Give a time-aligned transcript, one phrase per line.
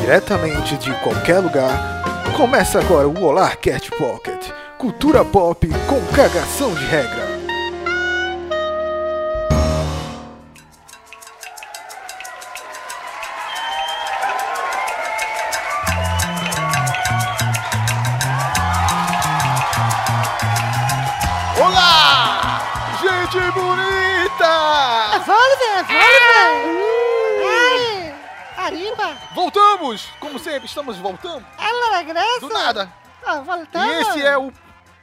[0.00, 6.84] diretamente de qualquer lugar, começa agora o Olá Cat Pocket, cultura pop com cagação de
[6.84, 7.25] regra.
[29.34, 32.40] Voltamos, como sempre, estamos voltando Ela regressa?
[32.40, 32.92] do nada.
[33.24, 33.88] Ah, voltamos!
[33.88, 34.52] E esse é o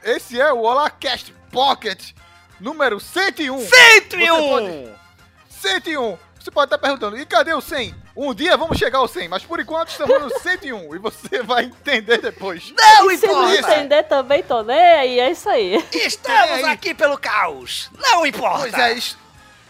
[0.02, 2.12] esse é o Olá Cast Pocket
[2.60, 3.58] número 101.
[3.66, 4.94] 101!
[5.48, 6.18] 101.
[6.38, 7.94] Você pode estar perguntando, e cadê o 100?
[8.14, 11.64] Um dia vamos chegar ao 100, mas por enquanto estamos no 101 e você vai
[11.64, 12.70] entender depois.
[12.76, 13.74] Não E se não importa!
[13.76, 15.82] entender também, tô nem aí, é isso aí.
[15.90, 16.64] Estamos aí.
[16.64, 17.90] aqui pelo caos!
[17.98, 18.58] Não importa!
[18.58, 18.98] Pois é,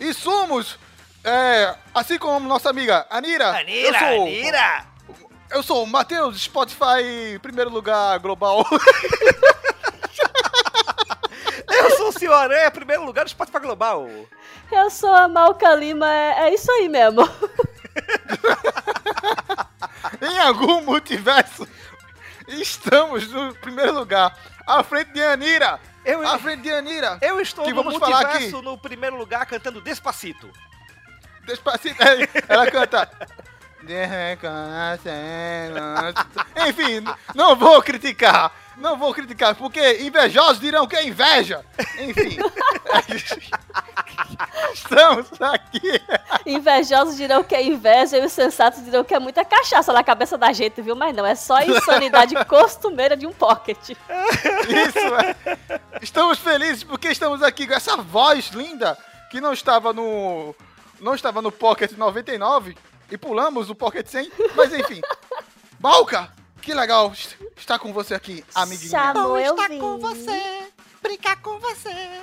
[0.00, 0.76] e somos,
[1.24, 3.48] é, assim como nossa amiga Anira.
[3.58, 4.86] Anira, eu sou, Anira!
[5.50, 8.64] Eu sou o Matheus, Spotify, primeiro lugar global.
[11.66, 14.08] Eu sou o Senhor Aranha, primeiro lugar do Spotify Global.
[14.70, 17.22] Eu sou a Malca Lima, é, é isso aí mesmo.
[20.22, 21.66] em algum multiverso,
[22.48, 25.80] estamos no primeiro lugar, à frente de Anira.
[26.04, 27.18] Eu, À frente de Anira.
[27.22, 28.64] eu estou que no vamos falar multiverso aqui.
[28.64, 30.50] no primeiro lugar cantando Despacito.
[31.46, 32.02] Despacito,
[32.48, 33.10] ela canta.
[36.66, 38.50] Enfim, não vou criticar.
[38.76, 41.64] Não vou criticar, porque invejosos dirão que é inveja.
[41.98, 42.38] Enfim.
[44.74, 46.02] Estamos aqui.
[46.44, 50.36] Invejosos dirão que é inveja e os sensatos dirão que é muita cachaça na cabeça
[50.36, 50.96] da gente, viu?
[50.96, 53.90] Mas não, é só insanidade costumeira de um pocket.
[53.90, 55.36] Isso é.
[56.02, 58.98] Estamos felizes porque estamos aqui com essa voz linda
[59.30, 60.54] que não estava no.
[61.00, 62.76] Não estava no Pocket 99
[63.10, 65.00] e pulamos o Pocket 100, mas enfim.
[65.78, 67.12] Balca, que legal
[67.56, 68.90] estar com você aqui, amiguinha.
[68.90, 70.62] Chamou Bom eu estar com você,
[71.02, 72.22] brincar com você.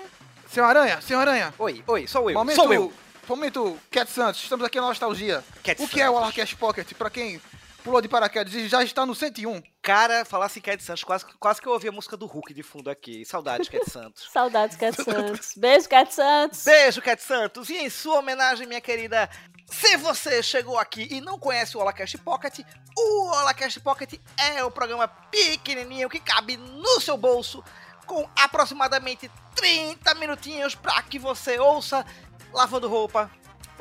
[0.49, 1.53] Senhor Aranha, senhor Aranha.
[1.59, 2.91] Oi, oi, sou eu, Momento, sou eu.
[3.27, 5.43] momento Cat Santos, estamos aqui na nostalgia.
[5.63, 6.23] Cat o que é o Santos.
[6.23, 6.93] Alarcast Pocket?
[6.93, 7.39] Pra quem
[7.83, 9.61] pulou de paraquedas e já está no 101.
[9.81, 12.63] Cara, falasse em Cat Santos, quase, quase que eu ouvi a música do Hulk de
[12.63, 13.25] fundo aqui.
[13.25, 14.29] Saudades, Cat Santos.
[14.31, 15.53] Saudades, Cat Santos.
[15.57, 16.63] Beijo, Cat Santos.
[16.63, 17.69] Beijo, Cat Santos.
[17.69, 19.29] E em sua homenagem, minha querida,
[19.67, 22.59] se você chegou aqui e não conhece o Holacast Pocket,
[22.97, 27.63] o Holacast Pocket é o programa pequenininho que cabe no seu bolso,
[28.05, 32.05] com aproximadamente 30 minutinhos para que você ouça
[32.53, 33.31] lavando roupa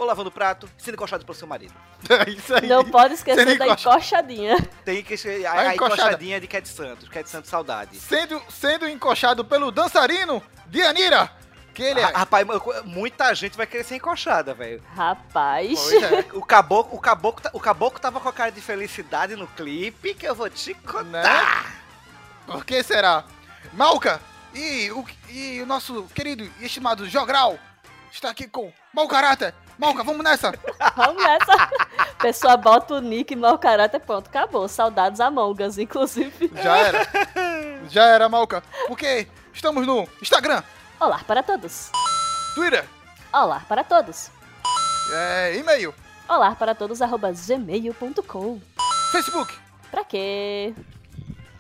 [0.00, 1.74] ou lavando prato, sendo encostado pelo seu marido.
[2.08, 2.66] É isso aí.
[2.66, 4.56] Não pode esquecer Você da encoxadinha.
[4.84, 7.08] Tem que ser A a, encoxadinha de Cat Santos.
[7.08, 7.98] Cat Santos, saudade.
[8.00, 11.30] Sendo, sendo encoxado pelo dançarino de Anira.
[11.74, 12.04] Que ele é.
[12.04, 12.46] Ra- Rapaz,
[12.84, 14.82] muita gente vai querer ser encoxada, velho.
[14.96, 15.78] Rapaz.
[15.92, 16.24] É.
[16.34, 20.14] O caboclo, o, caboclo, ta- o caboclo tava com a cara de felicidade no clipe
[20.14, 21.04] que eu vou te contar.
[21.64, 21.70] Né?
[22.46, 23.24] Por que será?
[23.72, 24.20] Malca
[24.54, 27.56] e o, e o nosso querido e estimado Jogral
[28.10, 29.54] está aqui com mau caráter.
[29.80, 30.52] Malca, vamos nessa.
[30.94, 31.70] Vamos nessa.
[32.18, 34.68] Pessoa bota o nick mau caráter, pronto, acabou.
[34.68, 36.52] Saudades Among Us, inclusive.
[36.62, 37.06] Já era.
[37.88, 38.62] Já era, Malca.
[38.86, 40.62] Porque estamos no Instagram,
[41.00, 41.90] Olá para todos.
[42.54, 42.84] Twitter,
[43.32, 44.30] Olá para todos.
[45.14, 45.94] é, e-mail,
[46.28, 48.60] Olá para todos, arroba gmail.com.
[49.10, 49.56] Facebook.
[49.90, 50.74] Pra quê?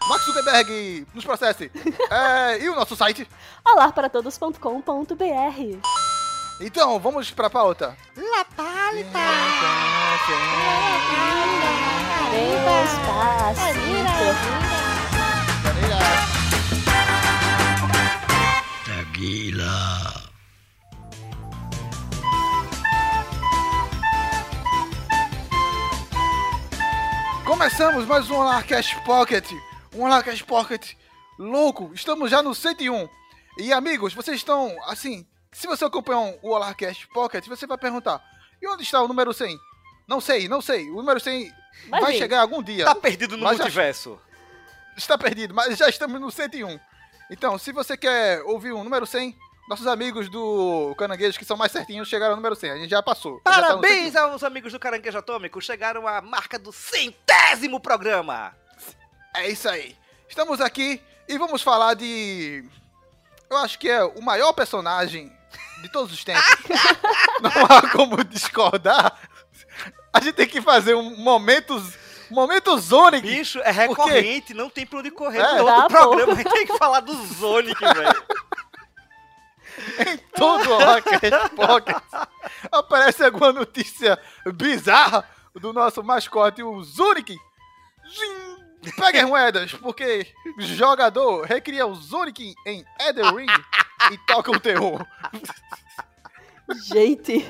[0.08, 1.70] Max Zuckerberg nos processe.
[2.10, 3.26] É, e o nosso site.
[3.64, 6.09] Olá para todos.com.br.
[6.60, 7.96] Então, vamos pra pauta.
[8.14, 9.18] La palita.
[12.70, 13.90] Despacito.
[27.46, 29.50] Começamos mais um Alarcast Pocket.
[29.94, 30.92] Um Alarcast Pocket
[31.38, 31.90] louco.
[31.94, 33.08] Estamos já no 101.
[33.58, 35.26] E amigos, vocês estão assim.
[35.52, 38.22] Se você acompanhar o Alarcast Pocket, você vai perguntar:
[38.60, 39.58] e onde está o número 100?
[40.06, 40.88] Não sei, não sei.
[40.90, 41.52] O número 100
[41.88, 42.84] Vai vai chegar algum dia.
[42.84, 44.20] Tá perdido no Mas já- multiverso.
[44.96, 46.78] Está perdido, mas já estamos no 101.
[47.30, 49.36] Então, se você quer ouvir o número 100,
[49.68, 52.70] nossos amigos do Caranguejo, que são mais certinhos, chegaram ao número 100.
[52.72, 53.40] A gente já passou.
[53.46, 54.32] Já tá no Parabéns 101.
[54.32, 55.60] aos amigos do Caranguejo Atômico.
[55.62, 58.54] Chegaram à marca do centésimo programa.
[59.34, 59.96] É isso aí.
[60.28, 62.64] Estamos aqui e vamos falar de.
[63.48, 65.32] Eu acho que é o maior personagem
[65.82, 66.44] de todos os tempos.
[67.42, 69.16] Não há como discordar.
[70.12, 71.98] A gente tem que fazer um momentos.
[72.30, 73.26] Momentos Sonic.
[73.26, 75.40] Bicho, é recorrente, não tem pra onde correr.
[75.40, 75.56] É.
[75.56, 78.22] Todo Tá, programa a gente tem que falar do Sonic, velho.
[80.08, 81.96] em todo o Rocket Pocket.
[82.70, 84.16] Aparece alguma notícia
[84.54, 87.36] bizarra do nosso mascote, o Zurich.
[88.08, 88.56] Zim,
[88.96, 90.26] pegue as moedas, porque
[90.58, 93.62] jogador recria o Sonic em Elden Ring
[94.12, 95.06] e toca o terror.
[96.86, 97.46] Gente,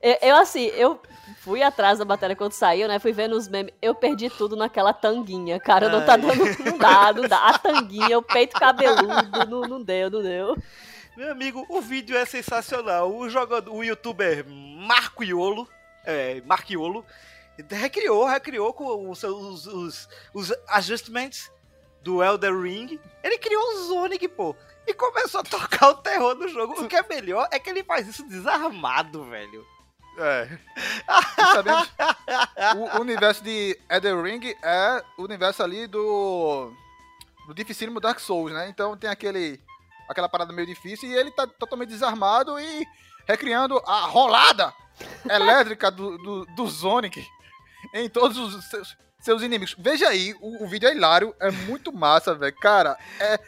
[0.00, 1.00] eu, eu, assim, eu
[1.40, 2.98] fui atrás da matéria quando saiu, né?
[2.98, 3.72] Fui vendo os memes.
[3.80, 5.88] Eu perdi tudo naquela tanguinha, cara.
[5.88, 6.20] Não tá Ai.
[6.20, 6.64] dando.
[6.64, 7.48] Não dá, não dá.
[7.48, 9.46] A tanguinha, o peito cabeludo.
[9.48, 10.56] Não, não deu, não deu.
[11.16, 13.14] Meu amigo, o vídeo é sensacional.
[13.14, 15.68] O jogador, o youtuber Marco Iolo,
[16.04, 17.04] é, Marquiolo,
[17.70, 21.50] recriou, recriou com os, os, os, os adjustments
[22.02, 23.00] do Elder Ring.
[23.22, 24.54] Ele criou o Sonic, pô.
[24.86, 26.80] E começou a tocar o terror do jogo.
[26.80, 29.66] O que é melhor é que ele faz isso desarmado, velho.
[30.18, 30.48] É.
[31.52, 31.92] Sabemos,
[32.76, 36.72] o universo de Elden Ring é o universo ali do.
[37.46, 38.68] do dificílimo Dark Souls, né?
[38.68, 39.60] Então tem aquele.
[40.08, 42.86] aquela parada meio difícil e ele tá totalmente desarmado e
[43.26, 44.72] recriando a rolada
[45.28, 47.26] elétrica do, do, do Sonic
[48.04, 49.74] em todos os seus, seus inimigos.
[49.78, 52.54] Veja aí, o, o vídeo é hilário, é muito massa, velho.
[52.60, 53.38] Cara, é.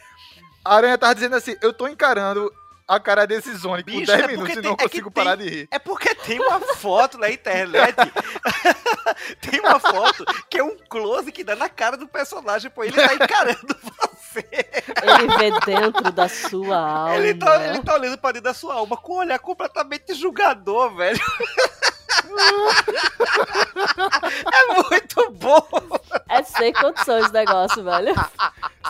[0.65, 2.53] A Aranha tava dizendo assim: eu tô encarando
[2.87, 5.11] a cara desse Sonic por Bicho, 10 é minutos porque e não tem- é consigo
[5.11, 5.69] tem- parar de rir.
[5.71, 7.95] É porque tem uma foto na internet.
[9.41, 12.83] tem uma foto que é um close que dá na cara do personagem, pô.
[12.85, 14.47] Ele tá encarando você.
[15.03, 17.17] Ele vê dentro da sua alma.
[17.17, 20.94] Ele tá, ele tá olhando pra dentro da sua alma com um olhar completamente julgador,
[20.97, 21.21] velho.
[24.46, 25.66] É muito bom.
[26.28, 28.14] É sem condições o negócio, velho.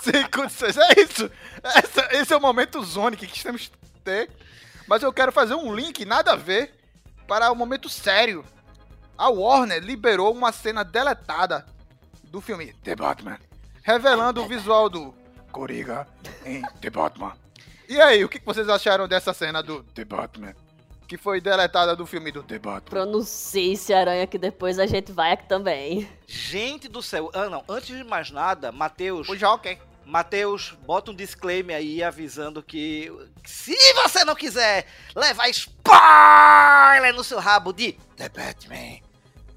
[0.03, 0.77] Sem condições.
[0.77, 1.31] É isso.
[1.63, 4.31] Essa- esse é o momento Sonic que temos que ter.
[4.87, 6.75] Mas eu quero fazer um link, nada a ver,
[7.27, 8.45] para o momento sério.
[9.17, 11.67] A Warner liberou uma cena deletada
[12.25, 13.39] do filme The Batman,
[13.83, 15.15] revelando o visual do
[15.51, 16.07] Coringa
[16.45, 17.33] em The Batman.
[17.89, 20.55] E aí, o que vocês acharam dessa cena do The Batman?
[21.09, 22.91] Que foi deletada do filme do The Batman.
[22.91, 26.07] Pronuncie-se, aranha, que depois a gente vai aqui também.
[26.27, 27.31] Gente do céu.
[27.33, 27.65] Ah, não.
[27.67, 29.27] Antes de mais nada, Matheus.
[29.29, 29.79] O Joker.
[30.05, 33.13] Matheus, bota um disclaimer aí avisando que
[33.45, 39.01] se você não quiser levar spoiler no seu rabo de The Batman,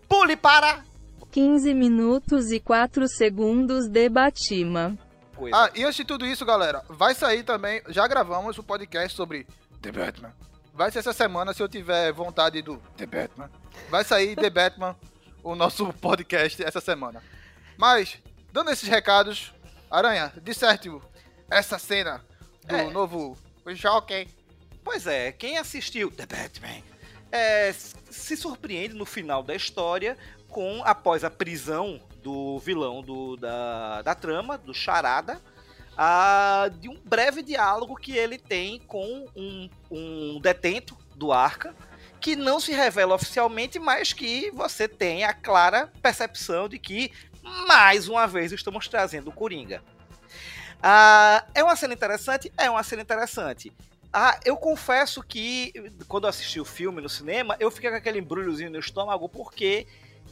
[0.10, 0.84] pule para
[1.32, 4.98] 15 minutos e 4 segundos de Batima.
[5.38, 5.56] coisa.
[5.56, 7.82] Ah, e antes de tudo isso, galera, vai sair também.
[7.88, 9.48] Já gravamos o podcast sobre
[9.82, 10.34] The Batman.
[10.74, 13.50] Vai ser essa semana, se eu tiver vontade do The Batman.
[13.90, 14.96] Vai sair The Batman,
[15.44, 17.22] o nosso podcast essa semana.
[17.78, 18.18] Mas,
[18.52, 19.54] dando esses recados,
[19.90, 20.90] Aranha, disserte
[21.50, 22.24] essa cena
[22.66, 22.90] do É.
[22.90, 23.38] novo
[23.76, 24.28] Joker.
[24.84, 26.82] Pois é, quem assistiu The Batman
[27.32, 30.18] é, se surpreende no final da história
[30.50, 35.40] com, após a prisão do vilão do, da, da trama, do Charada,
[36.80, 41.76] de um breve diálogo que ele tem com um, um detento do Arca,
[42.20, 47.12] que não se revela oficialmente, mas que você tem a clara percepção de que,
[47.68, 49.84] mais uma vez, estamos trazendo o Coringa.
[50.82, 52.52] Ah, é uma cena interessante?
[52.58, 53.72] É uma cena interessante.
[54.14, 55.72] Ah, eu confesso que
[56.08, 59.88] quando assisti o filme no cinema, eu fiquei com aquele embrulhozinho no estômago porque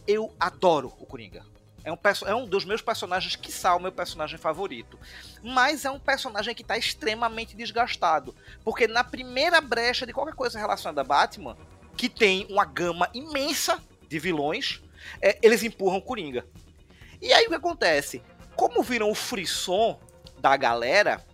[0.08, 1.46] eu adoro o Coringa.
[1.84, 5.00] É um, é um dos meus personagens, que o meu personagem favorito.
[5.44, 8.36] Mas é um personagem que está extremamente desgastado.
[8.64, 11.58] Porque na primeira brecha de qualquer coisa relacionada a Batman,
[11.96, 14.82] que tem uma gama imensa de vilões,
[15.22, 16.46] é, eles empurram Coringa.
[17.22, 18.22] E aí o que acontece?
[18.56, 20.00] Como viram o frisson
[20.40, 21.26] da galera,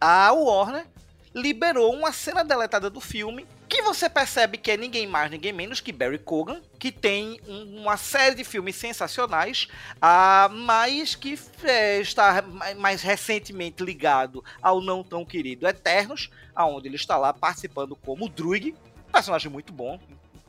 [0.00, 0.86] a Warner
[1.34, 5.80] liberou uma cena deletada do filme que você percebe que é ninguém mais, ninguém menos
[5.80, 9.66] que Barry Cogan, que tem um- uma série de filmes sensacionais,
[10.00, 16.86] ah, mas que é, está ma- mais recentemente ligado ao não tão querido Eternos, aonde
[16.86, 18.74] ele está lá participando como Druig,
[19.10, 19.98] personagem muito bom,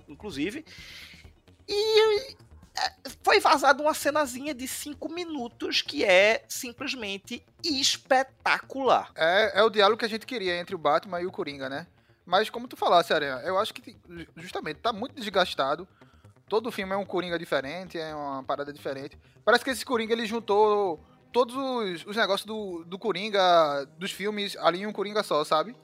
[0.08, 0.64] inclusive.
[1.68, 2.34] E
[2.78, 2.92] é,
[3.24, 9.12] foi vazada uma cenazinha de 5 minutos que é simplesmente espetacular.
[9.16, 11.88] É, é o diálogo que a gente queria entre o Batman e o Coringa, né?
[12.26, 13.96] Mas como tu falasse, Aranha, eu acho que
[14.36, 15.88] justamente tá muito desgastado.
[16.48, 19.18] Todo filme é um Coringa diferente, é uma parada diferente.
[19.44, 24.56] Parece que esse Coringa ele juntou todos os, os negócios do, do Coringa, dos filmes,
[24.58, 25.76] ali em um Coringa só, sabe?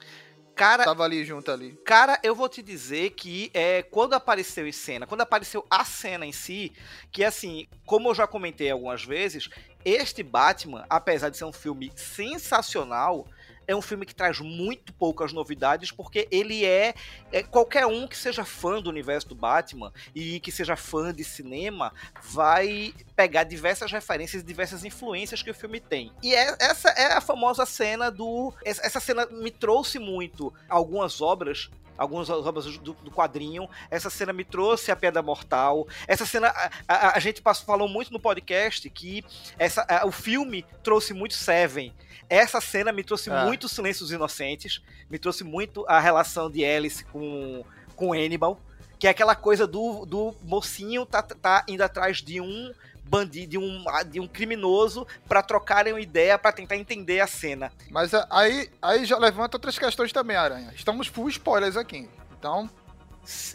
[0.54, 1.72] Cara, Tava ali junto ali.
[1.84, 6.26] Cara, eu vou te dizer que é, quando apareceu em cena, quando apareceu a cena
[6.26, 6.72] em si,
[7.10, 9.48] que assim, como eu já comentei algumas vezes,
[9.84, 13.26] este Batman, apesar de ser um filme sensacional,
[13.66, 16.94] é um filme que traz muito poucas novidades, porque ele é,
[17.30, 21.24] é qualquer um que seja fã do universo do Batman e que seja fã de
[21.24, 21.92] cinema
[22.22, 26.12] vai pegar diversas referências, diversas influências que o filme tem.
[26.22, 28.52] E é- essa é a famosa cena do.
[28.64, 33.68] Essa cena me trouxe muito algumas obras algumas obras do, do quadrinho.
[33.90, 35.86] Essa cena me trouxe a Pedra Mortal.
[36.06, 39.24] Essa cena, a, a- a gente passou- falou muito no podcast que
[39.58, 41.92] essa, a- o filme trouxe muito Seven.
[42.28, 43.44] Essa cena me trouxe É.
[43.44, 44.80] muito Silêncios Inocentes,
[45.10, 48.58] me trouxe muito a relação de Alice com, com Hannibal,
[48.98, 52.72] que é aquela coisa do, do mocinho tá, tá indo atrás de um
[53.04, 57.70] bandido, de um, de um criminoso pra trocarem uma ideia, pra tentar entender a cena.
[57.90, 60.72] Mas a- aí, aí já levanta outras questões também, Aranha.
[60.74, 62.08] Estamos full spoilers aqui.
[62.38, 62.68] Então,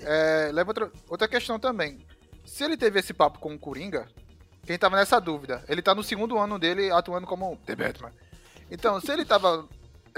[0.04, 2.06] é, leva outra, outra questão também.
[2.46, 4.08] Se ele teve esse papo com o Coringa,
[4.66, 5.63] quem tava nessa dúvida?
[5.68, 8.12] Ele tá no segundo ano dele atuando como The Batman.
[8.70, 9.68] Então, se ele tava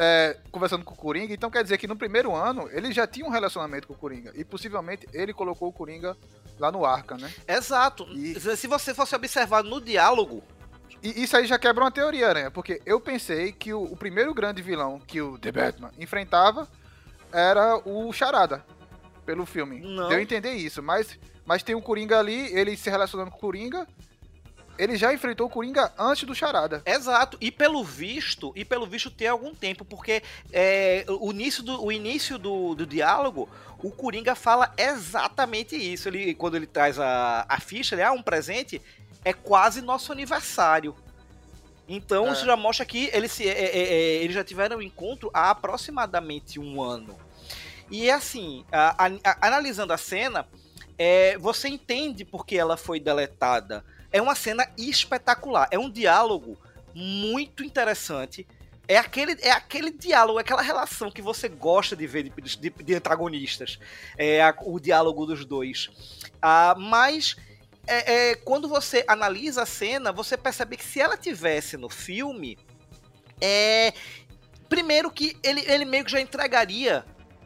[0.01, 3.25] é, conversando com o Coringa, então quer dizer que no primeiro ano ele já tinha
[3.25, 4.32] um relacionamento com o Coringa.
[4.34, 6.15] E possivelmente ele colocou o Coringa
[6.58, 7.29] lá no Arca, né?
[7.46, 8.06] Exato.
[8.13, 10.41] E- Se você fosse observar no diálogo,
[11.03, 14.34] E isso aí já quebra uma teoria, Aranha, porque eu pensei que o, o primeiro
[14.34, 16.68] grande vilão que o The Batman enfrentava
[17.32, 18.65] era o Charada,
[19.25, 19.79] pelo filme.
[19.82, 20.10] Não.
[20.10, 23.39] Deu a entender isso, mas, mas tem o Coringa ali, ele se relacionando com o
[23.39, 23.88] Coringa,
[24.79, 26.81] ele já enfrentou o Coringa antes do Charada.
[26.86, 31.83] Exato, e pelo visto, e pelo visto tem algum tempo, porque é, o início, do,
[31.83, 33.48] o início do, do diálogo,
[33.83, 36.07] o Coringa fala exatamente isso.
[36.07, 38.81] Ele, quando ele traz a, a ficha, ele, ah, um presente,
[39.24, 40.95] é quase nosso aniversário.
[41.88, 42.31] Então É.
[42.33, 45.50] isso já mostra que eles, se, é, é, é, eles já tiveram um encontro há
[45.50, 47.17] aproximadamente um ano.
[47.89, 50.48] E assim, a- a- analisando a cena,
[50.98, 53.83] é, você entende por que ela foi deletada.
[54.11, 55.67] É uma cena espetacular.
[55.71, 56.57] É um diálogo
[56.93, 58.45] muito interessante.
[58.87, 62.69] É aquele, é aquele diálogo, é aquela relação que você gosta de ver de, de-
[62.83, 63.77] de antagonistas.
[64.17, 65.89] É a- o diálogo dos dois.
[66.41, 67.35] Ah, mas
[67.85, 72.57] é, é, quando você analisa a cena, você percebe que se ela tivesse no filme,
[73.39, 73.93] é.
[74.67, 77.03] Primeiro que ele, ele meio que já entregaria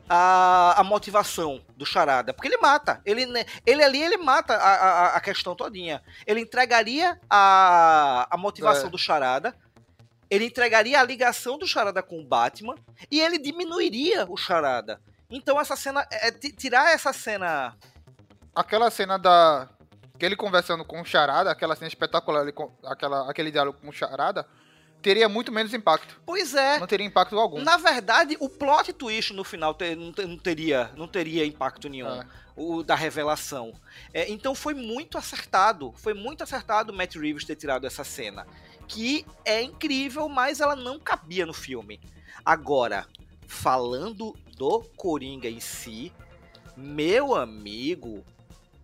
[0.10, 2.34] a, a motivação do Charada.
[2.34, 3.02] Porque ele mata.
[3.06, 6.02] Ele, né, ele ali, ele mata a, a, a questão todinha.
[6.26, 8.90] Ele entregaria a, a motivação É.
[8.92, 9.56] do Charada.
[10.30, 12.76] Ele entregaria a ligação do Charada com o Batman.
[13.12, 15.00] E ele diminuiria o Charada.
[15.30, 16.06] Então essa cena.
[16.12, 17.76] É, ti- tirar essa cena.
[18.56, 19.68] Aquela cena da.
[20.20, 22.54] que ele conversando com o Charada, aquela cena espetacular, ele
[22.86, 24.46] aquela, aquele diálogo com o Charada,
[25.04, 26.20] teria muito menos impacto.
[26.26, 26.80] Pois é.
[26.80, 27.62] Não teria impacto algum.
[27.62, 31.88] Na verdade, o plot twist no final te- não, te- não teria, não teria impacto
[31.88, 32.10] nenhum.
[32.22, 32.26] É.
[32.56, 33.74] O da revelação.
[34.14, 35.94] É, então foi muito acertado.
[35.98, 38.48] Foi muito acertado o Matt Reeves ter tirado essa cena.
[38.88, 42.00] Que é incrível, mas ela não cabia no filme.
[42.46, 43.06] Agora,
[43.48, 46.12] falando do Coringa em si,
[46.78, 48.24] meu amigo,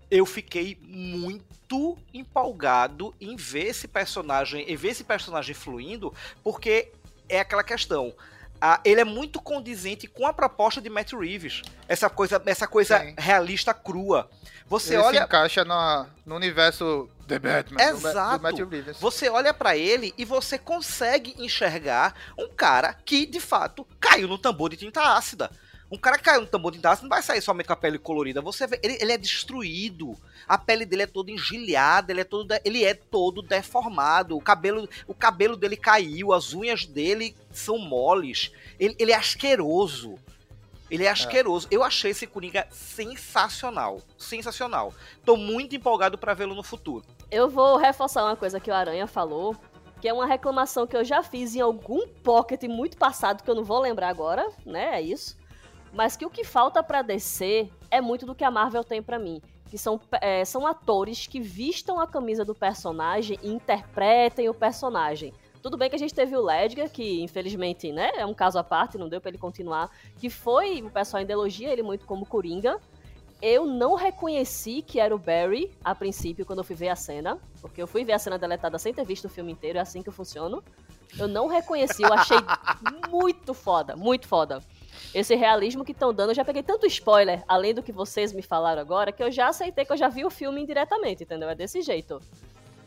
[0.10, 6.14] eu fiquei muito empolgado em ver esse personagem, em ver esse personagem fluindo,
[6.44, 6.92] porque
[7.28, 8.14] é aquela questão.
[8.62, 11.62] ah, ele é muito condizente com a proposta de Matt Reeves.
[11.88, 13.16] Essa coisa, essa coisa Sim.
[13.18, 14.30] realista crua.
[14.68, 18.66] Você ele se olha, encaixa na, no universo The Batman, Exato.
[18.66, 24.28] do você olha pra ele e você consegue enxergar um cara que de fato caiu
[24.28, 25.50] no tambor de tinta ácida.
[25.92, 27.98] Um cara que caiu no tambor de ácida não vai sair somente com a pele
[27.98, 28.42] colorida.
[28.42, 30.16] Você vê, ele, ele é destruído.
[30.48, 34.38] A pele dele é toda engilhada, ele é todo, ele é todo deformado.
[34.38, 38.52] O cabelo, o cabelo dele caiu, as unhas dele são moles.
[38.80, 40.16] Ele, ele é asqueroso.
[40.92, 41.68] Ele é asqueroso.
[41.70, 44.02] Eu achei esse Coringa sensacional.
[44.18, 44.94] Sensacional.
[45.24, 47.06] Tô muito empolgado pra vê-lo no futuro.
[47.32, 49.56] Eu vou reforçar uma coisa que o Aranha falou,
[50.02, 53.56] que é uma reclamação que eu já fiz em algum pocket muito passado, que eu
[53.56, 54.96] não vou lembrar agora, né?
[54.96, 55.38] É isso.
[55.94, 59.20] Mas que o que falta pra DC é muito do que a Marvel tem pra
[59.20, 59.42] mim.
[59.70, 65.34] Que são, é, são atores que vistam a camisa do personagem e interpretem o personagem.
[65.62, 68.64] Tudo bem que a gente teve o Ledger, que infelizmente, né, é um caso à
[68.64, 72.26] parte, não deu pra ele continuar, que foi, o pessoal ainda elogia ele muito como
[72.26, 72.80] Coringa,
[73.42, 77.38] eu não reconheci que era o Barry a princípio quando eu fui ver a cena,
[77.62, 80.02] porque eu fui ver a cena deletada sem ter visto o filme inteiro, é assim
[80.02, 80.64] que eu funciono.
[81.18, 82.38] Eu não reconheci, eu achei
[83.10, 84.62] muito foda, muito foda.
[85.14, 88.44] Esse realismo que estão dando, eu já peguei tanto spoiler, além do que vocês me
[88.44, 91.50] falaram agora, que eu já aceitei que eu já vi o filme indiretamente, entendeu?
[91.50, 92.22] É desse jeito.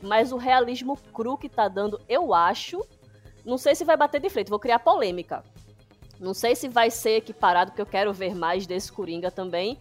[0.00, 2.84] Mas o realismo cru que tá dando, eu acho.
[3.44, 5.42] Não sei se vai bater de frente, vou criar polêmica.
[6.20, 9.76] Não sei se vai ser equiparado, porque eu quero ver mais desse Coringa também.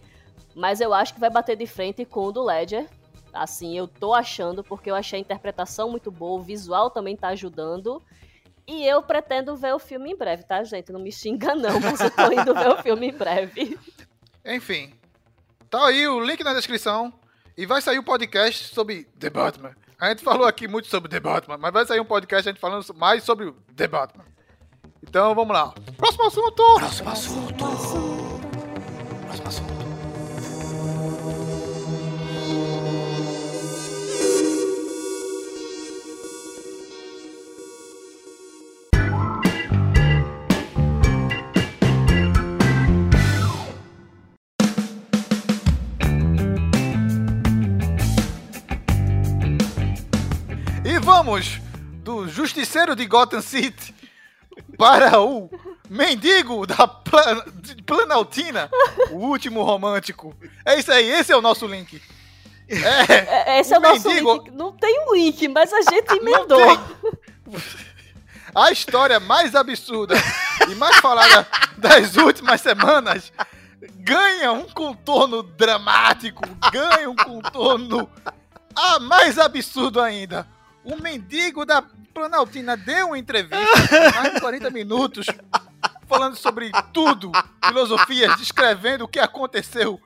[0.54, 2.88] Mas eu acho que vai bater de frente com o do Ledger.
[3.32, 7.28] Assim, eu tô achando, porque eu achei a interpretação muito boa, o visual também tá
[7.28, 8.02] ajudando.
[8.66, 10.92] E eu pretendo ver o filme em breve, tá, gente?
[10.92, 13.78] Não me xinga não, mas eu tô indo ver o filme em breve.
[14.44, 14.92] Enfim,
[15.68, 17.12] tá aí o link na descrição
[17.56, 19.74] e vai sair o podcast sobre The Batman.
[19.98, 22.60] A gente falou aqui muito sobre The Batman, mas vai sair um podcast a gente
[22.60, 24.24] falando mais sobre The Batman.
[25.02, 25.72] Então vamos lá.
[25.96, 26.74] Próximo assunto!
[26.74, 28.11] Próximo assunto!
[51.22, 51.60] Vamos
[52.02, 53.94] do justiceiro de Gotham City
[54.76, 55.48] para o
[55.88, 57.44] mendigo da Plan-
[57.86, 58.68] Planaltina,
[59.12, 60.34] o último romântico.
[60.66, 62.02] É isso aí, esse é o nosso link.
[62.68, 64.50] É, É, Esse é o O nosso mendigo- link.
[64.50, 66.58] Não tem um link, mas a gente emendou.
[68.54, 70.14] A história mais absurda
[70.68, 71.46] e mais falada
[71.78, 73.32] das últimas semanas
[73.98, 78.10] ganha um contorno dramático, ganha um contorno
[78.74, 80.46] ah, mais absurdo ainda.
[80.84, 81.82] O mendigo da
[82.14, 83.56] Planaltina deu uma entrevista
[83.88, 85.26] de mais de 40 minutos
[86.08, 87.32] falando sobre tudo,
[87.64, 90.00] filosofias, descrevendo o que aconteceu,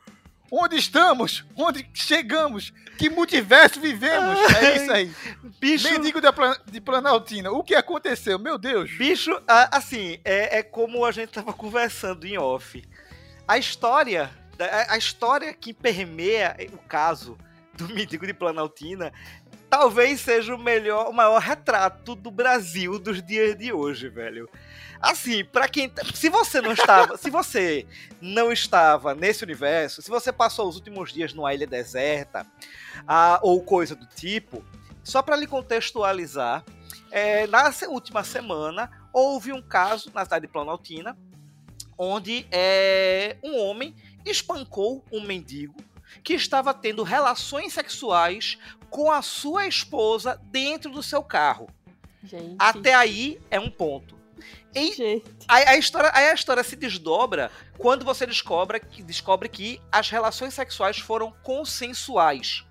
[0.52, 4.38] onde estamos, onde chegamos, que multiverso vivemos.
[4.62, 5.12] É isso aí.
[5.59, 8.38] Bicho, Mendigo da Plan- de Planaltina, o que aconteceu?
[8.38, 8.90] Meu Deus.
[8.97, 12.85] bicho, assim, é, é como a gente tava conversando em off.
[13.49, 14.30] A história,
[14.88, 17.37] a história que permeia o caso
[17.75, 19.12] do mendigo de Planaltina
[19.78, 24.49] talvez seja o melhor, o maior retrato do Brasil dos dias de hoje, velho.
[24.99, 27.87] Assim, pra quem, se você não estava, se você
[28.18, 32.47] não estava nesse universo, se você passou os últimos dias numa ilha deserta,
[33.42, 34.64] ou coisa do tipo,
[35.04, 36.64] só pra lhe contextualizar,
[37.11, 41.14] é, na última semana houve um caso na cidade de Planaltina,
[41.99, 45.76] onde é, um homem espancou um mendigo
[46.23, 48.59] que estava tendo relações sexuais
[48.90, 51.69] com a sua esposa dentro do seu carro.
[52.23, 52.57] Gente.
[52.59, 54.16] Até aí é um ponto.
[54.75, 55.23] E.
[55.49, 60.11] Aí a história, aí a história se desdobra quando você descobre que, descobre que as
[60.11, 62.64] relações sexuais foram consensuais.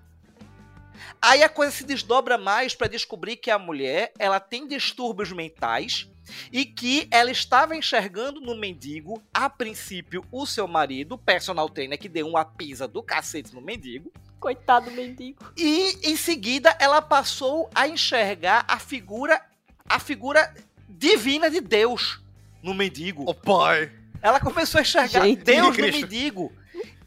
[1.20, 6.08] Aí a coisa se desdobra mais para descobrir que a mulher ela tem distúrbios mentais
[6.52, 11.98] e que ela estava enxergando no mendigo, a princípio, o seu marido, o personal trainer
[11.98, 14.12] que deu uma pisa do cacete no mendigo.
[14.40, 15.38] Coitado do mendigo.
[15.56, 19.40] E em seguida ela passou a enxergar a figura
[19.88, 20.52] a figura
[20.88, 22.20] divina de Deus
[22.62, 23.24] no mendigo.
[23.28, 23.90] Ô pai.
[24.20, 25.42] Ela começou a enxergar Gente.
[25.42, 26.52] Deus no mendigo.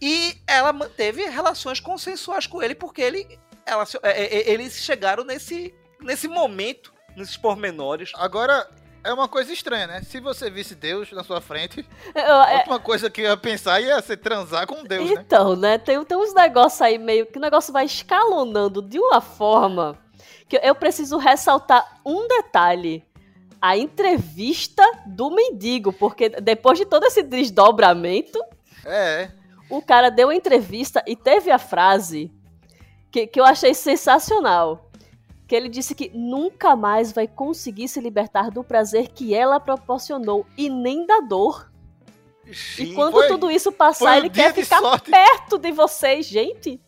[0.01, 5.25] E ela manteve relações consensuais com ele, porque ele, ela, se- é, é, eles chegaram
[5.25, 8.11] nesse, nesse momento, nesses pormenores.
[8.15, 8.69] Agora,
[9.03, 10.01] é uma coisa estranha, né?
[10.03, 13.37] Se você visse Deus na sua frente, Eu- a é- última coisa que eu ia
[13.37, 15.21] pensar ia ser transar com Deus, né?
[15.25, 15.77] então, né?
[15.77, 19.97] Tem, tem uns negócios aí meio que o negócio vai escalonando de uma forma
[20.47, 23.03] que eu preciso ressaltar um detalhe.
[23.61, 28.39] A entrevista do mendigo, porque depois de todo esse desdobramento,
[28.85, 29.29] É,
[29.69, 32.31] o cara deu a entrevista e teve a frase
[33.11, 34.88] que, que eu achei sensacional.
[35.49, 40.45] Que ele disse que nunca mais vai conseguir se libertar do prazer que ela proporcionou
[40.55, 41.71] e nem da dor.
[42.45, 45.09] E Sim, quando foi- tudo isso passar, ele quer ficar sorte.
[45.11, 46.79] perto de vocês, gente.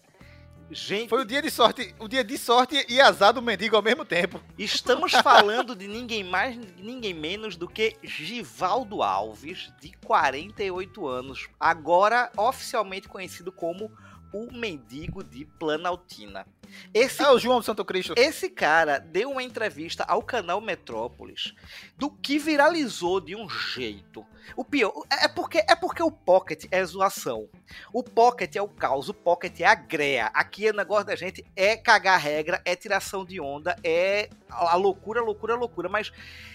[0.70, 3.82] gente, Foi o dia de sorte, o dia de sorte e azar do mendigo ao
[3.82, 4.40] mesmo tempo.
[4.58, 12.32] estamos falando de ninguém mais, ninguém menos do que Givaldo Alves, de 48 anos, agora
[12.38, 13.92] oficialmente conhecido como
[14.34, 16.46] o Mendigo de Planaltina.
[16.94, 18.14] Esse É o João do Santo Cristo.
[18.18, 21.54] Esse cara deu uma entrevista ao canal Metrópolis
[21.98, 24.26] do que viralizou de um jeito.
[24.56, 27.50] O pior é porque é porque o Pocket é zoação.
[27.94, 30.28] O Pocket é o caos, o Pocket é a greia.
[30.28, 35.22] Aqui o negócio da gente é cagar regra, é tiração de onda, é a loucura,
[35.22, 35.90] loucura, loucura.
[35.90, 36.12] Mas,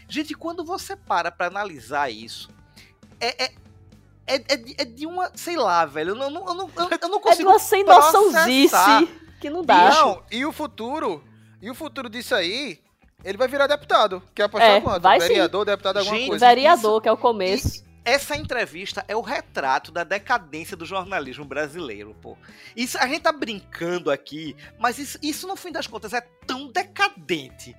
[0.08, 2.50] gente, quando você para pra analisar isso,
[3.20, 3.44] é.
[3.44, 3.65] é
[4.26, 6.10] é, é de, é de uma, sei lá, velho.
[6.10, 6.70] Eu não, eu não, eu não,
[7.02, 7.48] eu não É de consigo.
[7.50, 8.76] uma sem noçãozice
[9.40, 9.90] que não dá.
[9.90, 11.22] Não, e o futuro,
[11.60, 12.80] e o futuro disso aí,
[13.24, 15.02] ele vai virar deputado, que é apostar É, quanto?
[15.02, 15.28] vai sim.
[15.28, 16.46] Vereador, deputado, alguma Gente, coisa.
[16.46, 17.84] Vereador, que é o começo.
[18.04, 22.36] Essa entrevista é o retrato da decadência do jornalismo brasileiro, pô.
[22.76, 26.68] Isso, a gente tá brincando aqui, mas isso, isso, no fim das contas, é tão
[26.70, 27.76] decadente.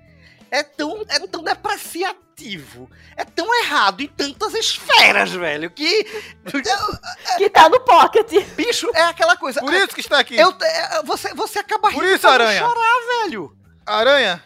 [0.50, 2.90] É tão, é tão depreciativo.
[3.16, 6.06] É tão errado em tantas esferas, velho, que.
[7.38, 8.32] Que tá no pocket.
[8.56, 9.60] Bicho, é aquela coisa.
[9.60, 10.36] Por isso que está aqui.
[10.36, 12.60] Eu, é, você, você acaba Por rindo isso, Aranha.
[12.60, 13.56] chorar, velho.
[13.86, 14.44] Aranha,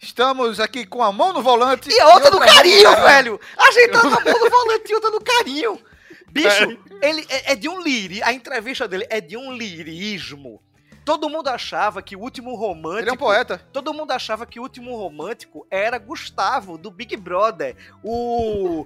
[0.00, 1.90] estamos aqui com a mão no volante.
[1.90, 3.40] E outra no carinho, velho!
[3.56, 5.80] Ajeitando a mão no volante e outra no carinho.
[6.28, 8.22] Bicho, ele é, é de um liri.
[8.22, 10.60] A entrevista dele é de um lirismo.
[11.06, 12.98] Todo mundo achava que o último romântico.
[13.02, 13.64] Ele é um poeta.
[13.72, 17.76] Todo mundo achava que o último romântico era Gustavo, do Big Brother.
[18.02, 18.80] O.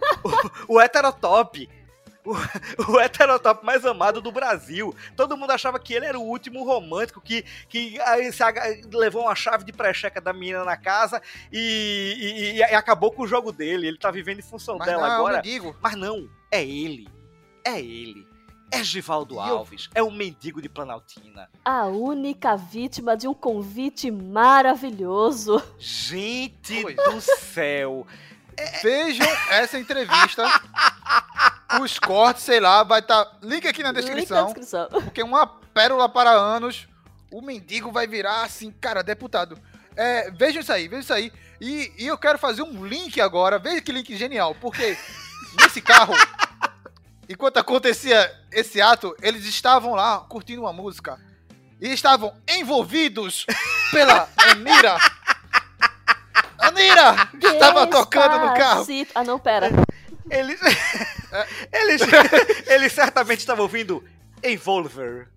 [0.68, 1.66] o, o heterotop.
[2.22, 4.94] O, o heterotop mais amado do Brasil.
[5.16, 8.42] Todo mundo achava que ele era o último romântico que, que aí se
[8.92, 13.26] levou uma chave de pré-checa da menina na casa e, e- e acabou com o
[13.26, 13.88] jogo dele.
[13.88, 15.42] Ele tá vivendo em função Mas dela não, é agora.
[15.80, 17.09] Mas não, é ele.
[17.64, 18.28] É ele.
[18.72, 21.48] É Givaldo E eu- Alves, é o mendigo de Planaltina.
[21.64, 25.62] A única vítima de um convite maravilhoso.
[25.78, 26.96] Gente Pois.
[26.96, 28.06] do céu.
[28.83, 30.44] Vejam essa entrevista.
[31.83, 33.38] Os cortes, sei lá, vai estar.
[33.42, 34.44] Link aqui na Link na descrição.
[34.46, 34.88] descrição.
[34.90, 36.87] Porque é uma pérola para anos.
[37.30, 39.56] O mendigo vai virar assim, cara, deputado.
[39.96, 41.33] É, vejam isso aí, vejam isso aí.
[41.61, 43.59] E, e eu quero fazer um link agora.
[43.59, 44.54] Veja que link genial.
[44.61, 44.96] Porque
[45.61, 46.12] nesse carro,
[47.30, 51.16] enquanto acontecia esse ato, eles estavam lá curtindo uma música.
[51.80, 53.46] E estavam envolvidos
[53.92, 54.98] pela Anira.
[56.58, 57.26] Anira!
[57.40, 58.84] que Estava tocando no carro.
[59.14, 59.70] Ah, não, pera.
[60.28, 60.60] Eles,
[61.72, 62.02] eles,
[62.66, 64.04] eles certamente estavam ouvindo
[64.42, 65.28] Envolver.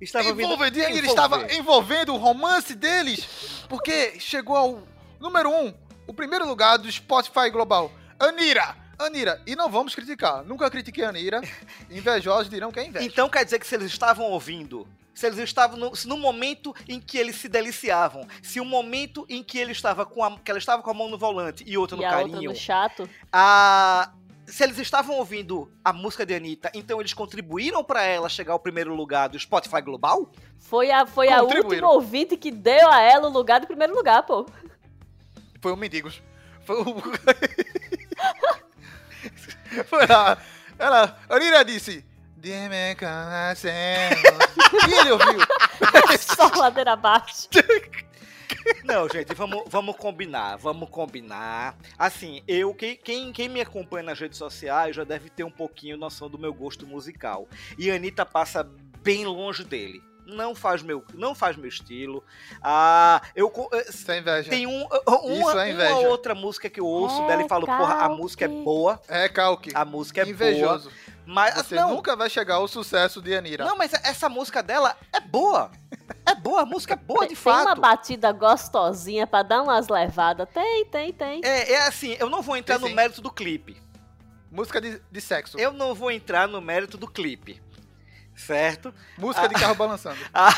[0.00, 1.06] Estava ouvindo ele Envolver.
[1.06, 3.26] estava envolvendo o romance deles,
[3.68, 4.82] porque chegou ao
[5.18, 5.72] número um,
[6.06, 7.90] o primeiro lugar do Spotify Global.
[8.18, 8.85] Anira!
[8.98, 10.42] Anira, e não vamos criticar.
[10.44, 11.40] Nunca critiquei a Anira.
[11.90, 13.04] Invejosos dirão que é inveja.
[13.04, 16.74] Então quer dizer que se eles estavam ouvindo, se eles estavam no, se no momento
[16.88, 20.50] em que eles se deliciavam, se o momento em que ele estava com a, que
[20.50, 22.56] ela estava com a mão no volante e outra E no a outra carinho, no
[22.56, 23.08] chato.
[23.32, 24.12] a
[24.46, 28.60] se eles estavam ouvindo a música de Anitta, então eles contribuíram pra ela chegar ao
[28.60, 30.30] primeiro lugar do Spotify Global?
[30.60, 34.22] Foi a, foi a última ouvinte que deu a ela o lugar de primeiro lugar,
[34.22, 34.46] pô.
[35.60, 36.22] Foi o Mendigos.
[36.64, 36.84] Foi o.
[39.86, 40.38] Foi lá.
[40.78, 41.18] Ela.
[41.28, 42.04] Anira disse.
[42.36, 42.96] Dime.
[44.88, 45.40] E ele ouviu.
[46.18, 47.48] Só ladeira abaixo.
[48.84, 51.76] Não, gente, vamos, vamos combinar, vamos combinar.
[51.98, 55.96] Assim, eu, quem, quem, quem me acompanha nas redes sociais já deve ter um pouquinho
[55.96, 57.48] noção do meu gosto musical.
[57.78, 58.68] E a Anitta passa
[59.02, 60.02] bem longe dele.
[60.26, 62.22] Não faz meu, não faz meu estilo.
[62.60, 64.50] Ah, eu eh, Isso é inveja.
[64.50, 65.94] tem um, uma, Isso é inveja.
[65.94, 68.16] uma outra música que eu ouço É dela e falo, porra, a calque.
[68.22, 69.70] música é boa, É, Calque.
[69.72, 70.34] a música é boa.
[70.34, 70.90] Invejoso.
[71.24, 73.64] Mas Você não, nunca vai chegar ao sucesso de Anira.
[73.64, 75.70] não, mas essa música dela é boa.
[76.24, 77.80] É boa, a música é boa Tem, de tem uma fato.
[77.80, 80.48] batida gostosinha pra dar umas levadas.
[80.52, 81.40] Tem, tem, tem.
[81.44, 82.94] É, é assim, eu não vou entrar Tem no sim.
[82.94, 83.76] mérito do clipe.
[84.50, 85.58] Música de, de sexo.
[85.58, 87.60] Eu não vou entrar no mérito do clipe.
[88.36, 88.94] Certo?
[89.16, 90.18] Música de carro balançando.
[90.32, 90.52] Ah,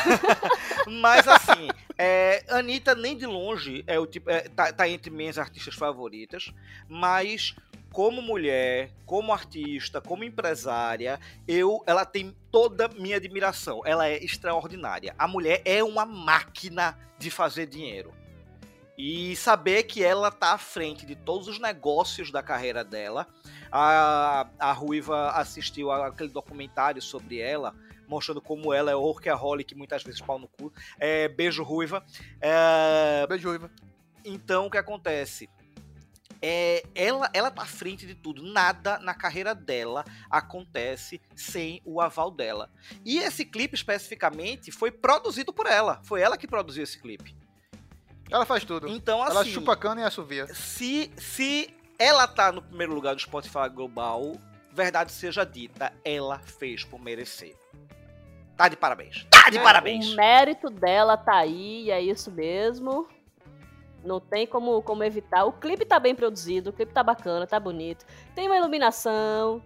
[0.86, 5.38] Mas assim, é, Anitta nem de longe é o tipo, é, tá, tá entre minhas
[5.38, 6.52] artistas favoritas,
[6.88, 7.54] mas
[7.92, 13.82] como mulher, como artista, como empresária, eu, ela tem toda minha admiração.
[13.84, 15.14] Ela é extraordinária.
[15.18, 18.12] A mulher é uma máquina de fazer dinheiro.
[18.98, 23.28] E saber que ela tá à frente de todos os negócios da carreira dela.
[23.70, 27.76] A, a Ruiva assistiu a- aquele documentário sobre ela,
[28.08, 30.72] mostrando como ela é workaholic, muitas vezes pau no cu.
[30.98, 32.04] É, beijo, Ruiva.
[32.40, 33.70] É, Beijo, Iva.
[34.24, 35.48] então, o que acontece?
[36.40, 38.42] É, ela, ela tá à frente de tudo.
[38.42, 42.70] Nada na carreira dela acontece sem o aval dela.
[43.04, 46.00] E esse clipe, especificamente, foi produzido por ela.
[46.04, 47.37] Foi ela que produziu esse clipe.
[48.30, 48.88] Ela faz tudo.
[48.88, 50.46] Então, Ela assim, chupa cana e assovia.
[50.54, 54.32] se, se ela tá no primeiro lugar do Spotify Global,
[54.72, 57.56] verdade seja dita, ela fez por merecer.
[58.56, 59.24] Tá de parabéns.
[59.30, 60.12] Tá de É, parabéns.
[60.12, 63.08] O mérito dela tá aí, é isso mesmo.
[64.04, 65.44] Não tem como, como evitar.
[65.44, 68.04] O clipe tá bem produzido, o clipe tá bacana, tá bonito.
[68.34, 69.62] Tem uma iluminação,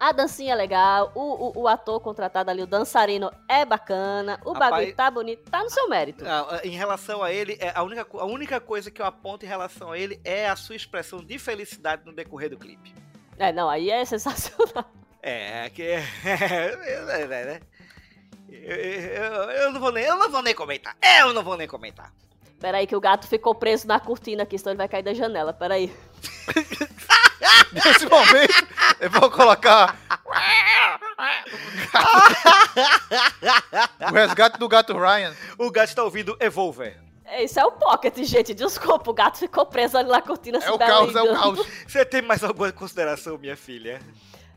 [0.00, 4.52] a dancinha é legal, o, o, o ator contratado ali, o dançarino, é bacana, o
[4.52, 6.24] Rapaz- bagulho tá bonito, tá no seu mérito.
[6.26, 9.48] Ah, Em relação a ele, é, a única, a única coisa que eu aponto em
[9.48, 12.94] relação a ele é a sua expressão de felicidade no decorrer do clipe.
[13.38, 14.84] É, não, aí é sensacional.
[15.22, 15.82] É, é que.
[16.24, 17.60] é, né?
[18.48, 20.96] Eu, eu- eu não vou nem, eu não vou nem comentar.
[21.20, 22.12] Eu não vou nem comentar.
[22.60, 25.52] Peraí, que o gato ficou preso na cortina aqui, senão ele vai cair da janela.
[25.52, 25.92] Peraí.
[27.72, 28.66] Nesse momento,
[29.00, 29.96] eu vou colocar.
[34.00, 35.34] o resgate do gato Ryan.
[35.58, 36.96] O gato está ouvindo Evolver.
[37.30, 38.54] Esse é o Pocket, gente.
[38.54, 40.58] Desculpa, o gato ficou preso ali na cortina.
[40.58, 41.66] É o caos, é o caos.
[41.86, 44.00] Você tem mais alguma consideração, minha filha?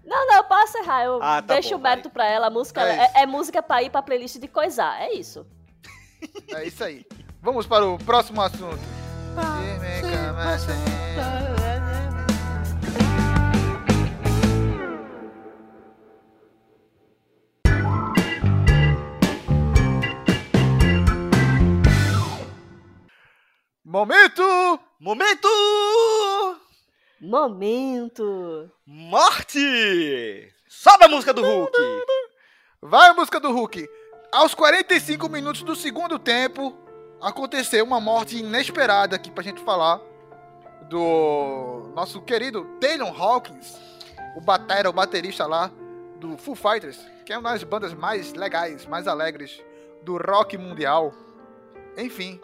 [0.06, 1.04] Não, não, eu posso errar.
[1.04, 2.48] Eu Ah, tá deixo bom, o mérito pra ela.
[2.48, 3.18] A música É é, isso.
[3.18, 5.00] é música pra ir pra playlist de coisar.
[5.02, 5.46] É isso.
[6.50, 7.06] É isso aí.
[7.42, 8.80] Vamos para o próximo assunto.
[23.92, 24.42] Momento!
[25.02, 25.50] Momento!
[27.20, 28.72] Momento.
[28.86, 30.50] Morte!
[30.66, 31.78] Sobe a música do Hulk!
[32.82, 33.86] Vai a música do Hulk.
[34.32, 36.74] Aos 45 minutos do segundo tempo,
[37.22, 40.00] aconteceu uma morte inesperada aqui pra gente falar
[40.88, 43.78] do nosso querido Taylor Hawkins,
[44.38, 45.70] o batera, o baterista lá
[46.16, 49.62] do Foo Fighters, que é uma das bandas mais legais, mais alegres
[50.02, 51.14] do rock mundial.
[51.98, 52.40] Enfim,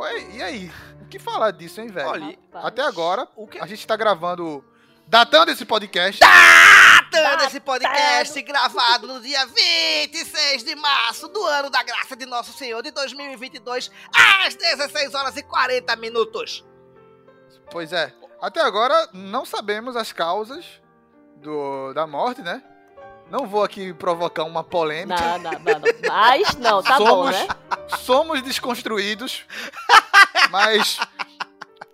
[0.00, 0.30] foi.
[0.32, 0.72] E aí?
[1.02, 2.08] O que falar disso, hein, velho?
[2.08, 2.38] Olha.
[2.54, 4.64] Até agora, o que a gente tá gravando.
[5.06, 6.20] Datando esse podcast.
[6.20, 12.52] Datando esse podcast gravado no dia 26 de março do ano da graça de Nosso
[12.52, 13.90] Senhor de 2022,
[14.46, 16.64] às 16 horas e 40 minutos.
[17.70, 18.14] Pois é.
[18.40, 20.64] Até agora, não sabemos as causas
[21.36, 22.62] do, da morte, né?
[23.30, 25.20] Não vou aqui provocar uma polêmica.
[25.20, 26.08] Não, não, não, não.
[26.08, 27.48] Mas, não, tá bom, somos, né?
[27.98, 29.44] somos desconstruídos,
[30.50, 30.98] mas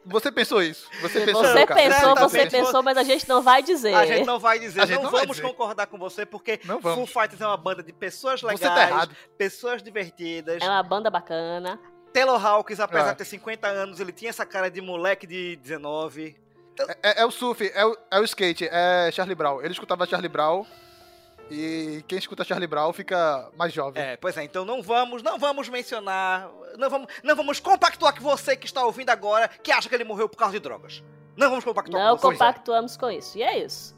[0.04, 0.88] você pensou isso.
[1.02, 1.80] Você pensou, Você cara.
[1.80, 2.50] pensou, você Exatamente.
[2.50, 3.94] pensou, mas a gente não vai dizer.
[3.94, 5.42] A gente não vai dizer, A gente não, não vamos dizer.
[5.42, 7.10] concordar com você, porque Não Full vamos.
[7.12, 9.16] Fighters é uma banda de pessoas legais, Você tá errado.
[9.36, 10.62] pessoas divertidas.
[10.62, 11.78] É uma banda bacana.
[12.12, 13.12] Taylor Hawkins, apesar É.
[13.12, 16.34] de ter 50 anos, ele tinha essa cara de moleque de 19.
[17.02, 19.60] É, é o surf, é o, é o skate, é Charlie Brown.
[19.60, 20.64] Ele escutava Charlie Brown
[21.50, 24.02] e quem escuta Charlie Brown fica mais jovem.
[24.02, 28.22] É, pois é, então não vamos, não vamos mencionar, não vamos, não vamos compactuar com
[28.22, 31.02] você que está ouvindo agora, que acha que ele morreu por causa de drogas.
[31.36, 32.32] Não vamos compactuar Não com você.
[32.32, 33.36] compactuamos com isso.
[33.38, 33.94] E é isso.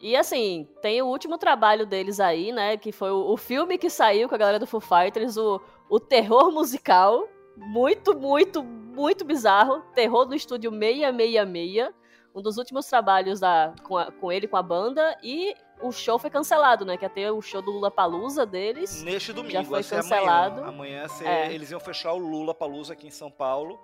[0.00, 2.76] E assim, tem o último trabalho deles aí, né?
[2.76, 5.98] Que foi o, o filme que saiu com a galera do Foo Fighters, o, o
[6.00, 7.28] terror musical.
[7.56, 9.80] Muito, muito, muito bizarro.
[9.94, 11.94] Terror no estúdio 666.
[12.34, 15.18] Um dos últimos trabalhos da, com, a- com ele, com a banda.
[15.22, 16.96] E o show foi cancelado, né?
[16.96, 19.02] Que ter o show do Lula Palusa deles.
[19.02, 20.60] Neste domingo, Já foi ser cancelado.
[20.62, 20.68] Amanhã,
[21.04, 21.52] amanhã ser- É.
[21.52, 23.82] eles iam fechar o Lula Palusa aqui em São Paulo,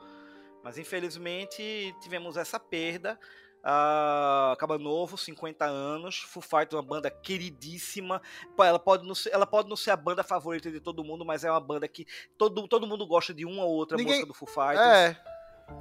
[0.63, 3.19] mas infelizmente tivemos essa perda.
[3.63, 6.21] Ah, Acaba novo, 50 anos.
[6.21, 8.23] Foo Fighters, uma banda queridíssima.
[8.59, 11.45] Ela pode, não ser, ela pode não ser a banda favorita de todo mundo, mas
[11.45, 12.07] é uma banda que
[12.39, 14.79] todo, todo mundo gosta de uma ou outra Ninguém- música do Foo Fighters.
[14.81, 15.38] É.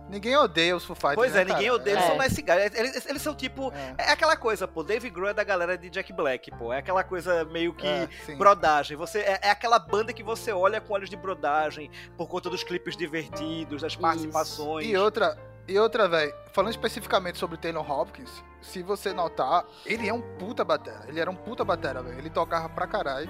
[0.09, 1.15] Ninguém odeia os Foo Fighters.
[1.15, 1.75] Pois né, é, ninguém cara?
[1.75, 1.93] odeia.
[1.95, 2.07] Eles É.
[2.07, 2.75] são nice guys.
[2.75, 3.73] Eles, eles são tipo.
[3.97, 4.81] É, É aquela coisa, pô.
[4.83, 6.71] Dave Grohl é da galera de Jack Black, pô.
[6.71, 7.85] É aquela coisa meio que.
[7.85, 8.07] é.
[8.37, 12.49] Brodagem, você é, é aquela banda que você olha com olhos de brodagem por conta
[12.49, 14.87] dos clipes divertidos, das participações.
[14.87, 20.13] E outra, e outra, velho, falando especificamente sobre Taylor Hopkins, se você notar, ele é
[20.13, 21.03] um puta batera.
[21.07, 22.17] Ele era um puta batera, velho.
[22.17, 23.29] Ele tocava pra caralho.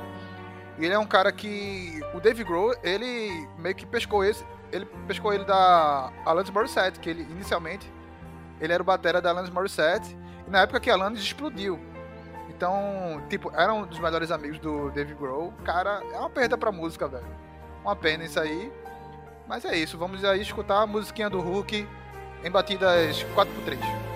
[0.78, 2.00] E ele é um cara que.
[2.13, 4.46] O Dave Grohl, ele meio que pescou esse.
[4.72, 7.90] Ele pescou ele da Alanis Morissette, que ele inicialmente
[8.60, 10.16] ele era o batera da Alanis Morissette.
[10.48, 11.80] E na época que a Alanis explodiu.
[12.50, 15.54] Então, tipo, era um dos melhores amigos do Dave Grohl.
[15.63, 17.28] Cara, é uma perda pra música, velho.
[17.84, 18.72] Uma pena isso aí.
[19.48, 21.88] Mas é isso, vamos aí escutar a musiquinha do Hulk
[22.44, 24.07] em batidas 4x3.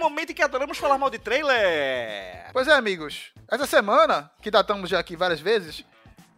[0.00, 2.50] Momento em que adoramos falar mal de trailer!
[2.52, 3.30] Pois é, amigos.
[3.50, 5.84] Essa semana, que datamos já aqui várias vezes,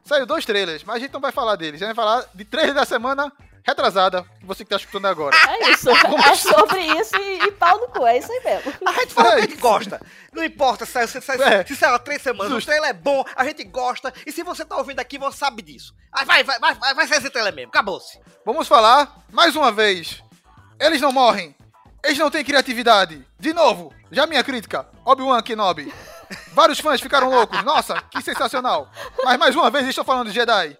[0.04, 1.80] saiu dois trailers, mas a gente não vai falar deles.
[1.80, 3.32] A gente vai falar de trailer da semana
[3.64, 5.36] retrasada, você que tá escutando agora.
[5.48, 5.88] É isso.
[6.28, 8.04] é sobre isso e, e pau no cu.
[8.06, 8.72] É isso aí mesmo.
[8.86, 10.00] A gente fala o que a É gente gosta.
[10.32, 11.64] Não importa se, se, se, É.
[11.64, 12.68] se saiu há três semanas, Justo.
[12.68, 14.12] o trailer é bom, a gente gosta.
[14.26, 15.94] E se você tá ouvindo aqui, você sabe disso.
[16.12, 17.68] Aí vai, vai, vai, vai, vai ser esse trailer mesmo.
[17.70, 18.18] Acabou-se.
[18.44, 20.20] Vamos falar, mais uma vez,
[20.80, 21.54] eles não morrem,
[22.04, 23.26] eles não têm criatividade.
[23.38, 25.92] De novo, já minha crítica, Obi-Wan Kenobi.
[26.52, 28.90] Vários fãs ficaram loucos, nossa, que sensacional.
[29.24, 30.76] Mas mais uma vez estou falando de Jedi.